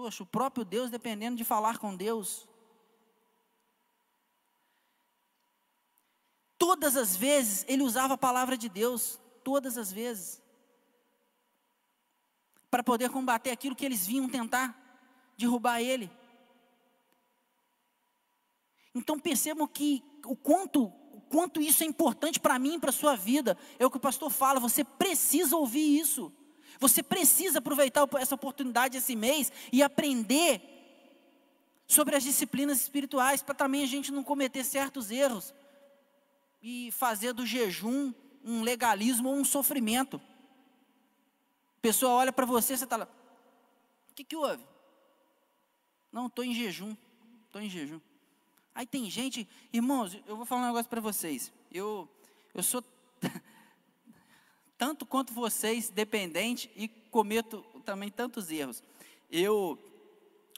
[0.00, 2.48] Poxa, o próprio Deus dependendo de falar com Deus.
[6.56, 10.42] Todas as vezes ele usava a palavra de Deus, todas as vezes,
[12.70, 14.74] para poder combater aquilo que eles vinham tentar
[15.36, 16.10] derrubar ele.
[18.94, 22.94] Então percebam que o quanto, o quanto isso é importante para mim e para a
[22.94, 23.54] sua vida.
[23.78, 26.32] É o que o pastor fala, você precisa ouvir isso.
[26.80, 30.62] Você precisa aproveitar essa oportunidade esse mês e aprender
[31.86, 35.52] sobre as disciplinas espirituais para também a gente não cometer certos erros
[36.62, 40.16] e fazer do jejum um legalismo ou um sofrimento.
[40.16, 43.08] A pessoa olha para você, você está lá,
[44.10, 44.64] o que, que houve?
[46.10, 46.96] Não, estou em jejum,
[47.46, 48.00] estou em jejum.
[48.74, 51.52] Aí tem gente, irmãos, eu vou falar um negócio para vocês.
[51.70, 52.08] Eu,
[52.54, 52.82] eu sou
[54.80, 58.82] tanto quanto vocês dependente e cometo também tantos erros.
[59.30, 59.78] Eu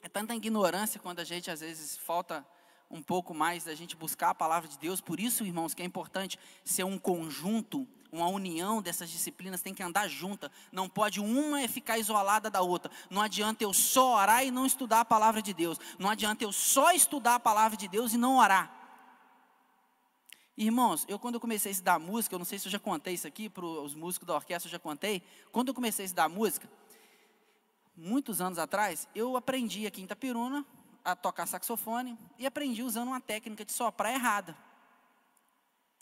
[0.00, 2.46] é tanta ignorância quando a gente às vezes falta
[2.88, 5.00] um pouco mais da gente buscar a palavra de Deus.
[5.00, 9.82] Por isso, irmãos, que é importante ser um conjunto uma união dessas disciplinas, tem que
[9.82, 10.52] andar junta.
[10.70, 12.92] Não pode uma ficar isolada da outra.
[13.10, 15.80] Não adianta eu só orar e não estudar a palavra de Deus.
[15.98, 18.81] Não adianta eu só estudar a palavra de Deus e não orar.
[20.56, 23.14] Irmãos, eu quando eu comecei a estudar música, eu não sei se eu já contei
[23.14, 25.22] isso aqui para os músicos da orquestra, eu já contei.
[25.50, 26.68] Quando eu comecei a estudar música,
[27.96, 30.64] muitos anos atrás, eu aprendi aqui em Itapiruna
[31.02, 34.56] a tocar saxofone e aprendi usando uma técnica de soprar errada.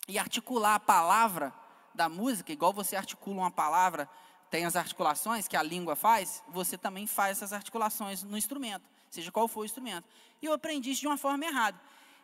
[0.09, 1.55] E articular a palavra
[1.95, 4.09] da música, igual você articula uma palavra,
[4.51, 9.31] tem as articulações que a língua faz, você também faz essas articulações no instrumento, seja
[9.31, 10.09] qual for o instrumento.
[10.43, 11.81] E eu aprendi isso de uma forma errada.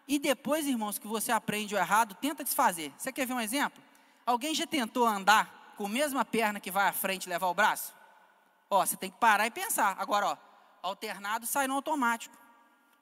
[0.06, 2.92] E depois, irmãos, que você aprende o errado, tenta desfazer.
[2.96, 3.82] Você quer ver um exemplo?
[4.24, 7.94] Alguém já tentou andar com a mesma perna que vai à frente levar o braço?
[8.70, 9.96] Ó, você tem que parar e pensar.
[9.98, 10.36] Agora, ó,
[10.82, 12.36] alternado sai no automático.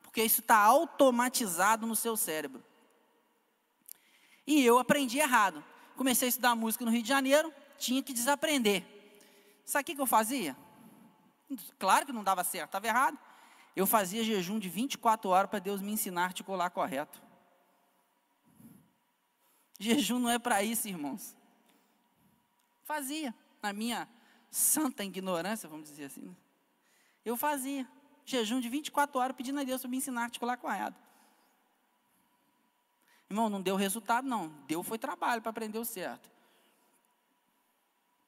[0.03, 2.64] Porque isso está automatizado no seu cérebro.
[4.47, 5.64] E eu aprendi errado
[5.97, 8.85] comecei a estudar música no Rio de Janeiro, tinha que desaprender.
[9.64, 10.57] Sabe o que eu fazia?
[11.79, 13.19] Claro que não dava certo, estava errado.
[13.75, 17.21] Eu fazia jejum de 24 horas para Deus me ensinar a articular correto.
[19.79, 21.37] Jejum não é para isso, irmãos.
[22.85, 24.09] Fazia, na minha
[24.51, 26.23] santa ignorância, vamos dizer assim.
[26.23, 26.37] Né?
[27.25, 27.89] Eu fazia
[28.25, 31.03] jejum de 24 horas pedindo a Deus para me ensinar a articular correto.
[33.29, 34.49] Irmão, não deu resultado, não.
[34.69, 36.31] Deu foi trabalho para aprender o certo.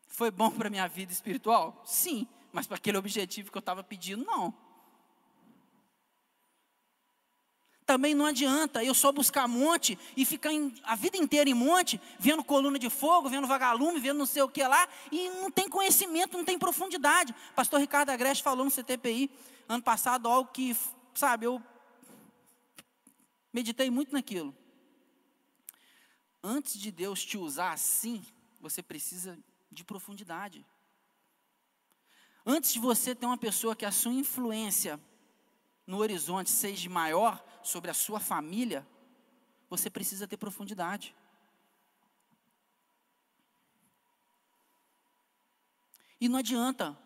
[0.08, 1.82] Foi bom para minha vida espiritual?
[1.84, 4.65] Sim, mas para aquele objetivo que eu estava pedindo, não.
[7.86, 12.00] Também não adianta eu só buscar monte e ficar em, a vida inteira em monte,
[12.18, 15.68] vendo coluna de fogo, vendo vagalume, vendo não sei o que lá, e não tem
[15.68, 17.34] conhecimento, não tem profundidade.
[17.54, 19.30] Pastor Ricardo Agreste falou no CTPI
[19.68, 20.76] ano passado algo que,
[21.14, 21.62] sabe, eu
[23.52, 24.54] meditei muito naquilo
[26.46, 28.24] antes de Deus te usar assim,
[28.60, 29.36] você precisa
[29.70, 30.64] de profundidade.
[32.44, 35.00] Antes de você ter uma pessoa que a sua influência
[35.84, 38.86] no horizonte seja maior sobre a sua família,
[39.68, 41.14] você precisa ter profundidade.
[46.20, 46.96] E não adianta.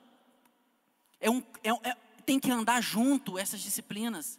[1.20, 4.38] É um, é, é, tem que andar junto essas disciplinas.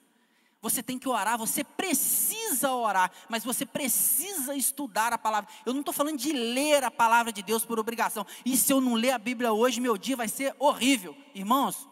[0.61, 5.49] Você tem que orar, você precisa orar, mas você precisa estudar a palavra.
[5.65, 8.25] Eu não estou falando de ler a palavra de Deus por obrigação.
[8.45, 11.17] E se eu não ler a Bíblia hoje, meu dia vai ser horrível.
[11.33, 11.87] Irmãos,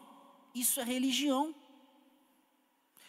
[0.54, 1.52] isso é religião.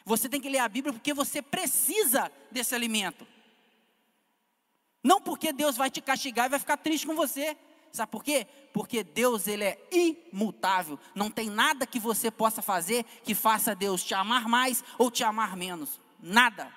[0.06, 3.28] Você tem que ler a Bíblia porque você precisa desse alimento.
[5.04, 7.58] Não porque Deus vai te castigar e vai ficar triste com você.
[7.92, 8.48] Sabe por quê?
[8.74, 10.98] Porque Deus ele é imutável.
[11.14, 15.24] Não tem nada que você possa fazer que faça Deus te amar mais ou te
[15.24, 16.00] amar menos.
[16.20, 16.72] Nada.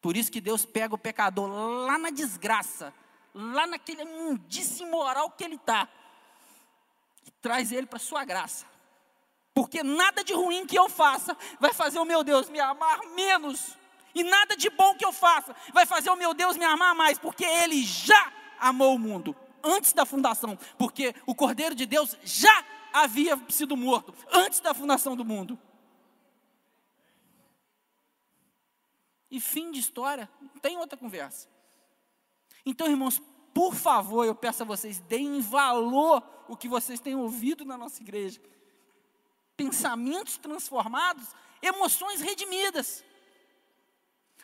[0.00, 2.94] Por isso que Deus pega o pecador lá na desgraça,
[3.34, 5.86] lá naquele mundice moral que ele está,
[7.26, 8.69] e traz ele para a sua graça.
[9.52, 13.78] Porque nada de ruim que eu faça vai fazer o meu Deus me amar menos
[14.14, 17.18] e nada de bom que eu faça vai fazer o meu Deus me amar mais,
[17.18, 22.64] porque Ele já amou o mundo antes da fundação, porque o Cordeiro de Deus já
[22.92, 25.58] havia sido morto antes da fundação do mundo.
[29.30, 31.48] E fim de história, não tem outra conversa.
[32.66, 33.22] Então, irmãos,
[33.54, 38.02] por favor, eu peço a vocês, deem valor o que vocês têm ouvido na nossa
[38.02, 38.40] igreja.
[39.62, 41.26] Pensamentos transformados,
[41.60, 43.04] emoções redimidas.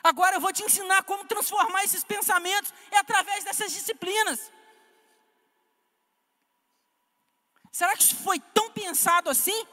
[0.05, 4.53] Agora eu vou te ensinar como transformar esses pensamentos é através dessas disciplinas.
[7.73, 9.67] Será que isso foi tão pensado assim?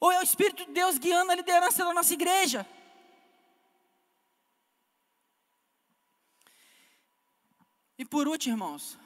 [0.00, 2.66] Ou é o Espírito de Deus guiando a liderança da nossa igreja?
[7.96, 8.98] E por último, irmãos,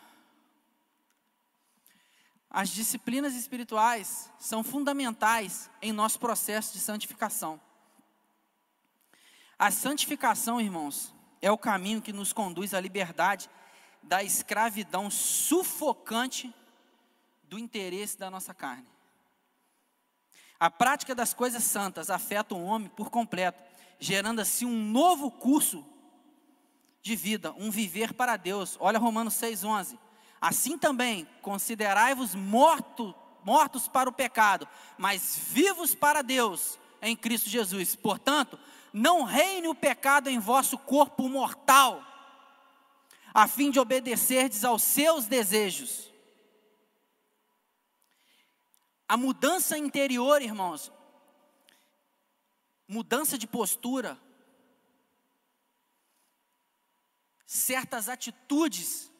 [2.58, 7.60] as disciplinas espirituais são fundamentais em nosso processo de santificação.
[9.56, 13.48] A santificação, irmãos, é o caminho que nos conduz à liberdade
[14.02, 16.52] da escravidão sufocante
[17.44, 18.88] do interesse da nossa carne.
[20.58, 23.62] A prática das coisas santas afeta o homem por completo,
[24.00, 25.86] gerando assim um novo curso
[27.02, 28.76] de vida, um viver para Deus.
[28.80, 29.96] Olha Romanos 6:11.
[30.40, 33.14] Assim também considerai-vos morto,
[33.44, 37.96] mortos para o pecado, mas vivos para Deus em Cristo Jesus.
[37.96, 38.58] Portanto,
[38.92, 42.04] não reine o pecado em vosso corpo mortal,
[43.34, 46.12] a fim de obedecerdes aos seus desejos.
[49.08, 50.92] A mudança interior, irmãos,
[52.86, 54.18] mudança de postura,
[57.46, 59.10] certas atitudes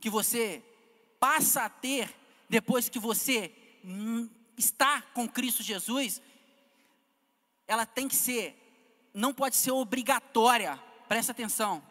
[0.00, 0.62] que você
[1.18, 2.14] passa a ter
[2.48, 3.52] depois que você
[3.84, 6.22] hum, está com Cristo Jesus,
[7.66, 8.56] ela tem que ser,
[9.12, 11.82] não pode ser obrigatória, presta atenção.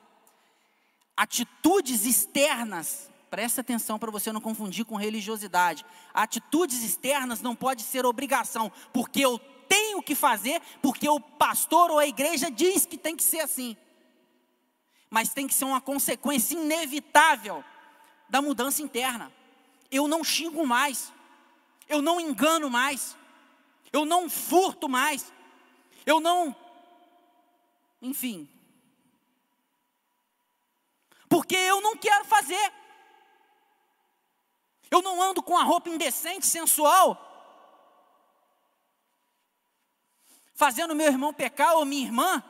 [1.17, 5.85] Atitudes externas, presta atenção para você não confundir com religiosidade.
[6.13, 9.37] Atitudes externas não pode ser obrigação, porque eu
[9.67, 13.75] tenho que fazer, porque o pastor ou a igreja diz que tem que ser assim.
[15.09, 17.63] Mas tem que ser uma consequência inevitável
[18.29, 19.31] da mudança interna.
[19.91, 21.11] Eu não xingo mais,
[21.87, 23.15] eu não engano mais,
[23.91, 25.31] eu não furto mais,
[26.05, 26.55] eu não.
[28.01, 28.49] Enfim.
[31.29, 32.73] Porque eu não quero fazer.
[34.89, 37.19] Eu não ando com a roupa indecente, sensual,
[40.53, 42.43] fazendo meu irmão pecar ou minha irmã.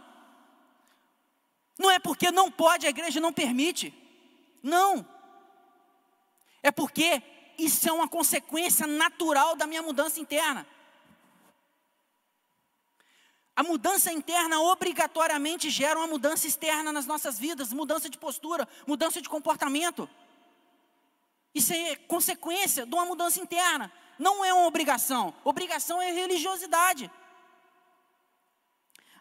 [1.78, 3.94] Não é porque não pode, a igreja não permite.
[4.62, 5.06] Não.
[6.66, 7.22] É porque
[7.60, 10.66] isso é uma consequência natural da minha mudança interna.
[13.56, 19.22] A mudança interna obrigatoriamente gera uma mudança externa nas nossas vidas, mudança de postura, mudança
[19.22, 20.10] de comportamento.
[21.54, 25.36] Isso é consequência de uma mudança interna, não é uma obrigação.
[25.44, 27.12] Obrigação é religiosidade.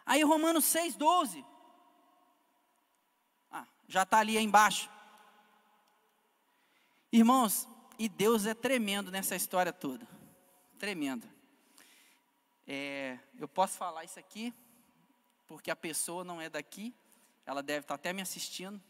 [0.03, 1.45] Aí Romanos 6,12.
[3.51, 4.94] Ah, já está ali embaixo.
[7.15, 7.65] Irmãos,
[7.97, 10.05] e Deus é tremendo nessa história toda.
[10.77, 11.25] Tremendo.
[12.67, 14.53] É, eu posso falar isso aqui,
[15.47, 16.93] porque a pessoa não é daqui,
[17.45, 18.83] ela deve estar até me assistindo.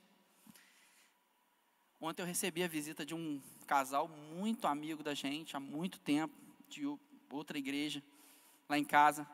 [2.01, 6.33] Ontem eu recebi a visita de um casal muito amigo da gente, há muito tempo,
[6.67, 6.83] de
[7.29, 8.01] outra igreja,
[8.67, 9.29] lá em casa.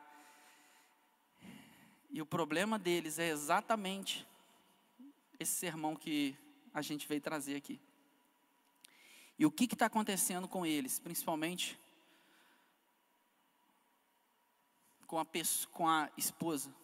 [2.10, 4.28] E o problema deles é exatamente
[5.40, 6.36] esse sermão que
[6.74, 7.80] a gente veio trazer aqui.
[9.38, 11.78] E o que está acontecendo com eles, principalmente
[15.06, 15.26] com a,
[15.70, 16.74] com a esposa?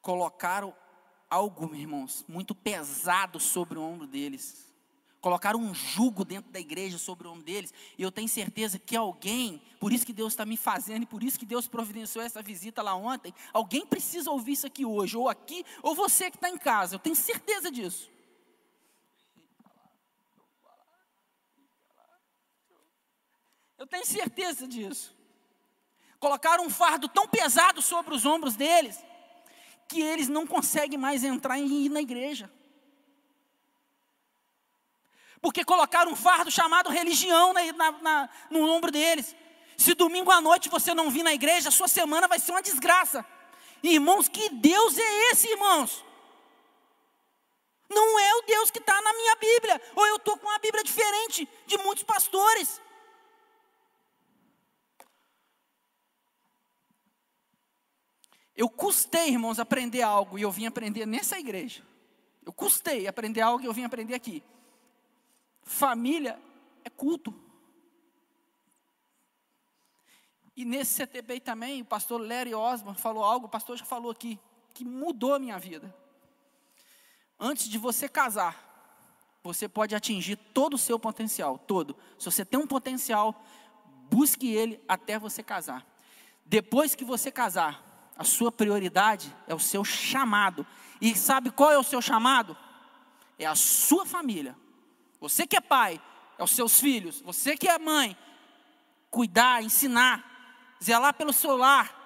[0.00, 0.74] Colocaram
[1.30, 4.72] algo, irmãos, muito pesado sobre o ombro deles.
[5.20, 7.72] Colocaram um jugo dentro da igreja sobre o ombro deles.
[7.96, 11.22] E eu tenho certeza que alguém, por isso que Deus está me fazendo, e por
[11.22, 15.28] isso que Deus providenciou essa visita lá ontem, alguém precisa ouvir isso aqui hoje, ou
[15.28, 16.96] aqui, ou você que está em casa.
[16.96, 18.10] Eu tenho certeza disso.
[23.84, 25.14] Eu tenho certeza disso.
[26.18, 28.98] Colocaram um fardo tão pesado sobre os ombros deles,
[29.86, 32.50] que eles não conseguem mais entrar e ir na igreja.
[35.38, 39.36] Porque colocaram um fardo chamado religião na, na, no ombro deles.
[39.76, 43.22] Se domingo à noite você não vir na igreja, sua semana vai ser uma desgraça.
[43.82, 46.02] Irmãos, que Deus é esse, irmãos?
[47.90, 49.82] Não é o Deus que está na minha Bíblia.
[49.94, 52.80] Ou eu estou com uma Bíblia diferente de muitos pastores.
[58.56, 61.82] Eu custei, irmãos, aprender algo e eu vim aprender nessa igreja.
[62.44, 64.42] Eu custei aprender algo e eu vim aprender aqui.
[65.62, 66.38] Família
[66.84, 67.34] é culto.
[70.56, 74.38] E nesse CTB também, o pastor Larry Osman falou algo, o pastor já falou aqui,
[74.72, 75.92] que mudou a minha vida.
[77.38, 78.72] Antes de você casar,
[79.42, 81.96] você pode atingir todo o seu potencial, todo.
[82.18, 83.44] Se você tem um potencial,
[84.08, 85.84] busque ele até você casar.
[86.46, 90.66] Depois que você casar, a sua prioridade é o seu chamado.
[91.00, 92.56] E sabe qual é o seu chamado?
[93.38, 94.56] É a sua família.
[95.20, 96.00] Você que é pai,
[96.38, 97.20] é os seus filhos.
[97.22, 98.16] Você que é mãe,
[99.10, 100.24] cuidar, ensinar,
[100.82, 102.02] zelar pelo seu lar.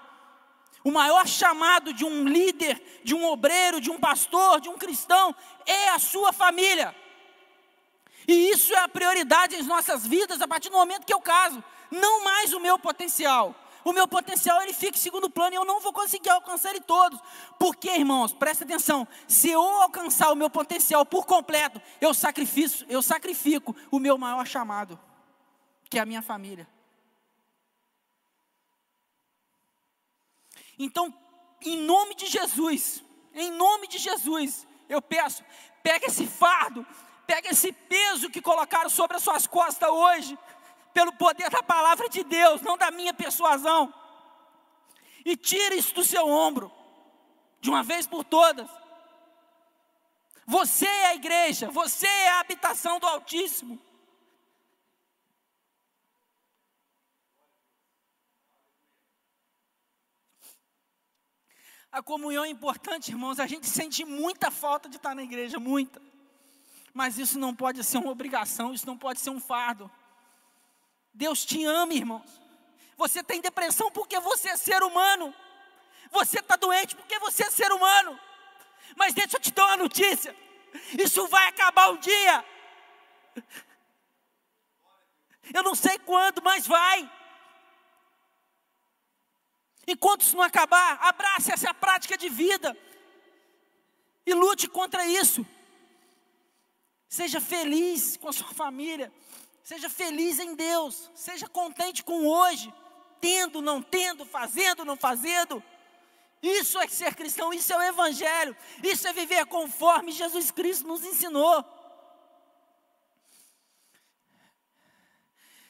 [0.82, 5.34] O maior chamado de um líder, de um obreiro, de um pastor, de um cristão,
[5.66, 6.94] é a sua família.
[8.26, 11.62] E isso é a prioridade em nossas vidas a partir do momento que eu caso.
[11.90, 13.54] Não mais o meu potencial
[13.88, 16.80] o meu potencial ele fica em segundo plano e eu não vou conseguir alcançar ele
[16.80, 17.18] todos.
[17.58, 23.00] Porque, irmãos, presta atenção, se eu alcançar o meu potencial por completo, eu sacrifico, eu
[23.00, 25.00] sacrifico o meu maior chamado,
[25.88, 26.68] que é a minha família.
[30.78, 31.12] Então,
[31.62, 35.42] em nome de Jesus, em nome de Jesus, eu peço,
[35.82, 36.86] pega esse fardo,
[37.26, 40.38] pega esse peso que colocaram sobre as suas costas hoje,
[40.98, 43.94] pelo poder da palavra de Deus, não da minha persuasão.
[45.24, 46.72] E tira isso do seu ombro,
[47.60, 48.68] de uma vez por todas.
[50.44, 53.80] Você é a igreja, você é a habitação do Altíssimo.
[61.92, 63.38] A comunhão é importante, irmãos.
[63.38, 66.02] A gente sente muita falta de estar na igreja, muita.
[66.92, 69.88] Mas isso não pode ser uma obrigação, isso não pode ser um fardo.
[71.18, 72.40] Deus te ama, irmãos.
[72.96, 75.34] Você tem depressão porque você é ser humano.
[76.12, 78.18] Você está doente porque você é ser humano.
[78.96, 80.34] Mas deixa eu te dar uma notícia:
[80.96, 82.44] isso vai acabar um dia.
[85.52, 87.10] Eu não sei quando, mas vai.
[89.88, 92.78] Enquanto isso não acabar, abrace essa prática de vida
[94.24, 95.44] e lute contra isso.
[97.08, 99.12] Seja feliz com a sua família,
[99.68, 102.72] seja feliz em Deus, seja contente com hoje,
[103.20, 105.62] tendo, não tendo, fazendo, não fazendo.
[106.42, 111.04] Isso é ser cristão, isso é o Evangelho, isso é viver conforme Jesus Cristo nos
[111.04, 111.62] ensinou.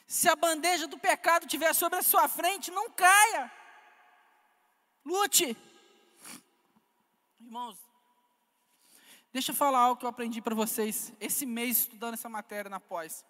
[0.07, 3.51] Se a bandeja do pecado estiver sobre a sua frente, não caia.
[5.03, 5.57] Lute.
[7.41, 7.77] Irmãos,
[9.33, 12.79] deixa eu falar algo que eu aprendi para vocês esse mês estudando essa matéria na
[12.79, 13.25] pós.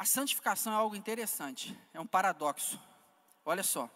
[0.00, 2.80] A santificação é algo interessante, é um paradoxo.
[3.44, 3.86] Olha só,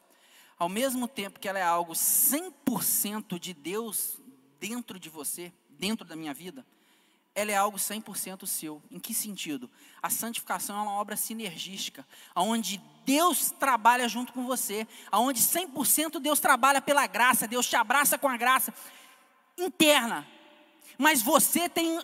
[0.59, 4.19] ao mesmo tempo que ela é algo 100% de Deus
[4.61, 6.67] dentro de você, dentro da minha vida,
[7.35, 8.83] ela é algo 100% seu.
[8.91, 9.71] Em que sentido?
[10.03, 12.77] A santificação é uma obra sinergística, onde
[13.07, 18.29] Deus trabalha junto com você, onde 100% Deus trabalha pela graça, Deus te abraça com
[18.29, 18.75] a graça
[19.57, 20.29] interna.
[20.99, 21.99] Mas você tem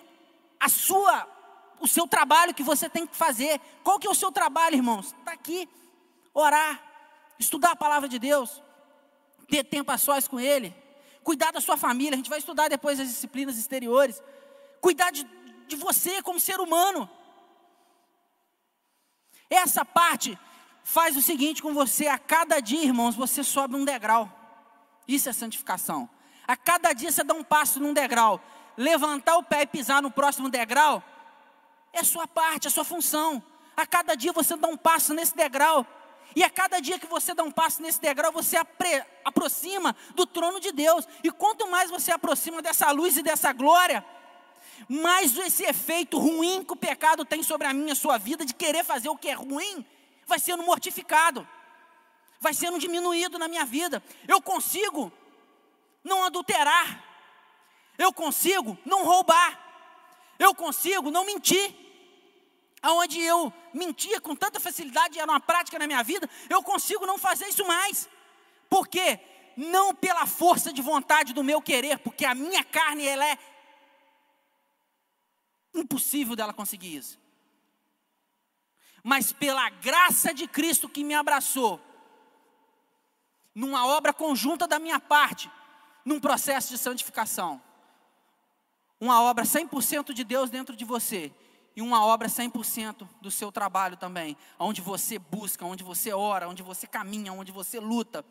[0.59, 1.39] a sua
[1.81, 3.61] o seu trabalho que você tem que fazer.
[3.83, 5.14] Qual que é o seu trabalho, irmãos?
[5.18, 5.68] Está aqui.
[6.33, 6.81] Orar,
[7.39, 8.62] estudar a palavra de Deus,
[9.49, 10.72] ter tempo a sós com Ele,
[11.24, 12.14] cuidar da sua família.
[12.14, 14.22] A gente vai estudar depois as disciplinas exteriores
[14.81, 15.24] cuidar de,
[15.68, 17.09] de você como ser humano.
[19.49, 20.39] Essa parte
[20.83, 24.31] faz o seguinte com você: a cada dia, irmãos, você sobe um degrau.
[25.07, 26.09] Isso é santificação.
[26.47, 28.41] A cada dia você dá um passo num degrau.
[28.76, 31.03] Levantar o pé e pisar no próximo degrau
[31.93, 33.43] é sua parte, é sua função.
[33.76, 35.86] A cada dia você dá um passo nesse degrau.
[36.34, 40.24] E a cada dia que você dá um passo nesse degrau, você apre, aproxima do
[40.26, 41.07] trono de Deus.
[41.24, 44.05] E quanto mais você aproxima dessa luz e dessa glória,
[44.88, 48.55] mais esse efeito ruim que o pecado tem sobre a minha, a sua vida, de
[48.55, 49.84] querer fazer o que é ruim,
[50.26, 51.47] vai sendo mortificado,
[52.41, 54.03] vai sendo diminuído na minha vida.
[54.28, 55.12] Eu consigo
[56.05, 57.05] não adulterar,
[57.99, 59.69] eu consigo não roubar,
[60.41, 61.72] eu consigo não mentir.
[62.82, 67.18] Aonde eu mentia com tanta facilidade, era uma prática na minha vida, eu consigo não
[67.18, 68.09] fazer isso mais.
[68.68, 69.20] Por quê?
[69.57, 73.38] Não pela força de vontade do meu querer, porque a minha carne ela é
[75.74, 77.18] Impossível dela conseguir isso.
[79.03, 81.80] Mas pela graça de Cristo que me abraçou,
[83.55, 85.51] numa obra conjunta da minha parte,
[86.05, 87.62] num processo de santificação.
[89.01, 91.32] Uma obra 100% de Deus dentro de você
[91.74, 96.62] e uma obra 100% do seu trabalho também, onde você busca, onde você ora, onde
[96.62, 98.24] você caminha, onde você luta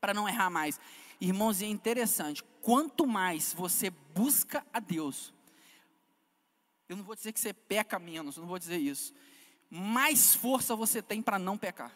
[0.00, 0.78] para não errar mais.
[1.20, 5.34] Irmãos, é interessante, quanto mais você busca a Deus,
[6.88, 9.14] eu não vou dizer que você peca menos, não vou dizer isso.
[9.70, 11.90] Mais força você tem para não pecar.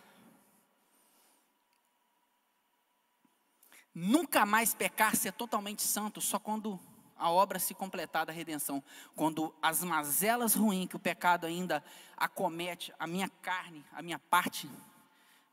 [3.95, 6.81] Nunca mais pecar, ser totalmente santo, só quando
[7.19, 8.83] a obra se completar da redenção.
[9.17, 11.83] Quando as mazelas ruins que o pecado ainda
[12.17, 14.69] acomete, a minha carne, a minha parte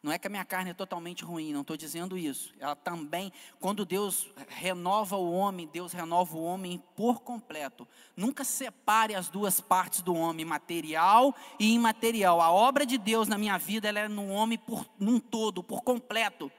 [0.06, 2.54] não é que a minha carne é totalmente ruim, não estou dizendo isso.
[2.60, 7.88] Ela também, quando Deus renova o homem, Deus renova o homem por completo.
[8.16, 12.40] Nunca separe as duas partes do homem, material e imaterial.
[12.40, 15.82] A obra de Deus na minha vida, ela é no homem por num todo, por
[15.82, 16.52] completo.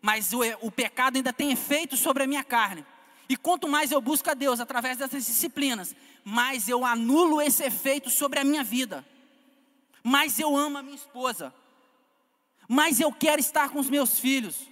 [0.00, 2.86] Mas o, o pecado ainda tem efeito sobre a minha carne.
[3.28, 8.10] E quanto mais eu busco a Deus através dessas disciplinas, mais eu anulo esse efeito
[8.10, 9.04] sobre a minha vida.
[10.02, 11.52] Mais eu amo a minha esposa
[12.68, 14.68] mas eu quero estar com os meus filhos.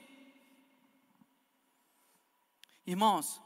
[2.86, 3.40] Irmãos,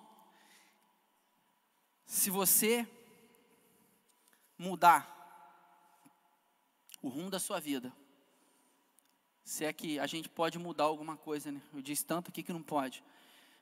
[2.04, 2.88] se você
[4.56, 5.14] mudar
[7.00, 7.92] o rumo da sua vida,
[9.44, 11.62] se é que a gente pode mudar alguma coisa, né?
[11.72, 13.04] Eu disse tanto aqui que não pode.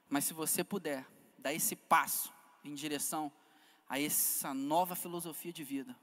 [0.09, 1.05] Mas se você puder
[1.47, 2.32] dar esse passo
[2.64, 3.30] em direção
[3.88, 5.97] a essa nova filosofia de vida,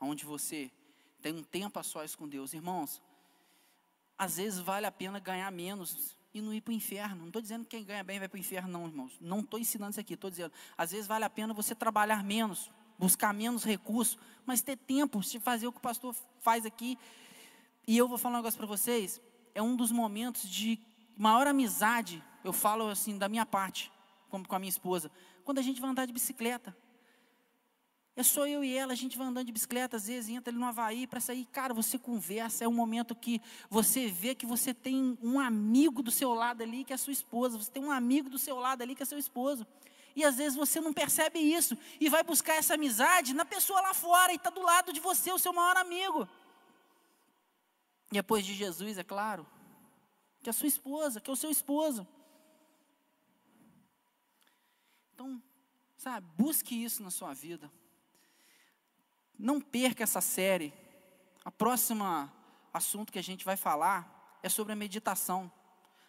[0.00, 0.70] onde você
[1.20, 3.02] tem um tempo a sós com Deus, irmãos,
[4.16, 7.16] às vezes vale a pena ganhar menos e não ir para o inferno.
[7.16, 9.12] Não estou dizendo que quem ganha bem vai para o inferno, não, irmãos.
[9.20, 12.70] Não estou ensinando isso aqui, estou dizendo, às vezes vale a pena você trabalhar menos,
[12.98, 16.98] buscar menos recursos, mas ter tempo de fazer o que o pastor faz aqui.
[17.86, 19.20] E eu vou falar um negócio para vocês.
[19.54, 20.80] é um dos momentos de
[21.14, 23.92] maior amizade, eu falo assim, da minha parte,
[24.32, 25.10] como com a minha esposa,
[25.44, 26.74] quando a gente vai andar de bicicleta.
[28.16, 30.58] É só eu e ela, a gente vai andando de bicicleta, às vezes entra ali
[30.58, 31.44] no Havaí para sair.
[31.52, 36.10] Cara, você conversa, é um momento que você vê que você tem um amigo do
[36.10, 37.58] seu lado ali, que é sua esposa.
[37.58, 39.66] Você tem um amigo do seu lado ali, que é seu esposo.
[40.16, 43.92] E às vezes você não percebe isso e vai buscar essa amizade na pessoa lá
[43.92, 46.26] fora e está do lado de você, o seu maior amigo.
[48.10, 49.46] E depois de Jesus, é claro,
[50.42, 52.06] que é a sua esposa, que é o seu esposo.
[55.14, 55.42] Então,
[56.02, 57.70] sabe, busque isso na sua vida.
[59.38, 60.74] Não perca essa série.
[61.44, 62.32] A próxima
[62.74, 65.50] assunto que a gente vai falar é sobre a meditação.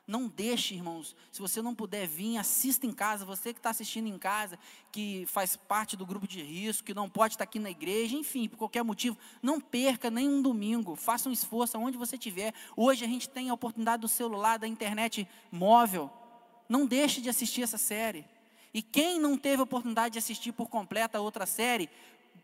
[0.08, 3.24] Não deixe, irmãos, se você não puder vir, assista em casa.
[3.24, 4.58] Você que está assistindo em casa,
[4.92, 8.50] que faz parte do grupo de risco, que não pode estar aqui na igreja, enfim,
[8.50, 10.96] por qualquer motivo, não perca nem um domingo.
[10.96, 12.52] Faça um esforço aonde você estiver.
[12.76, 16.12] Hoje a gente tem a oportunidade do celular, da internet móvel.
[16.68, 18.33] Não deixe de assistir essa série.
[18.74, 21.90] E quem não teve oportunidade de assistir por completa a outra série,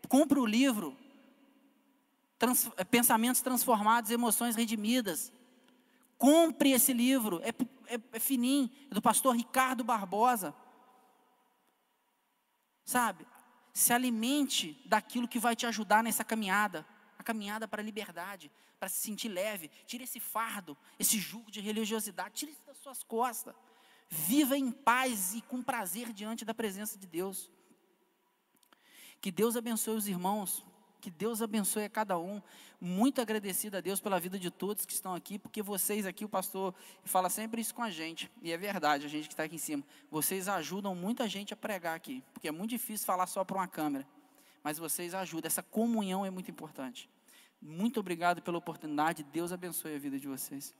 [0.08, 0.96] compre o livro
[2.38, 5.32] Trans, Pensamentos Transformados, Emoções Redimidas.
[6.16, 7.48] Compre esse livro, é,
[7.94, 10.54] é, é fininho, é do pastor Ricardo Barbosa.
[12.84, 13.26] Sabe?
[13.72, 16.86] Se alimente daquilo que vai te ajudar nessa caminhada
[17.20, 19.70] a caminhada para a liberdade, para se sentir leve.
[19.86, 23.54] Tire esse fardo, esse jugo de religiosidade, tire isso das suas costas.
[24.10, 27.50] Viva em paz e com prazer diante da presença de Deus.
[29.20, 30.64] Que Deus abençoe os irmãos.
[31.00, 32.42] Que Deus abençoe a cada um.
[32.80, 36.28] Muito agradecido a Deus pela vida de todos que estão aqui, porque vocês aqui, o
[36.28, 39.56] pastor fala sempre isso com a gente, e é verdade, a gente que está aqui
[39.56, 39.84] em cima.
[40.10, 43.68] Vocês ajudam muita gente a pregar aqui, porque é muito difícil falar só para uma
[43.68, 44.06] câmera,
[44.62, 47.08] mas vocês ajudam, essa comunhão é muito importante.
[47.60, 50.74] Muito obrigado pela oportunidade, Deus abençoe a vida de vocês.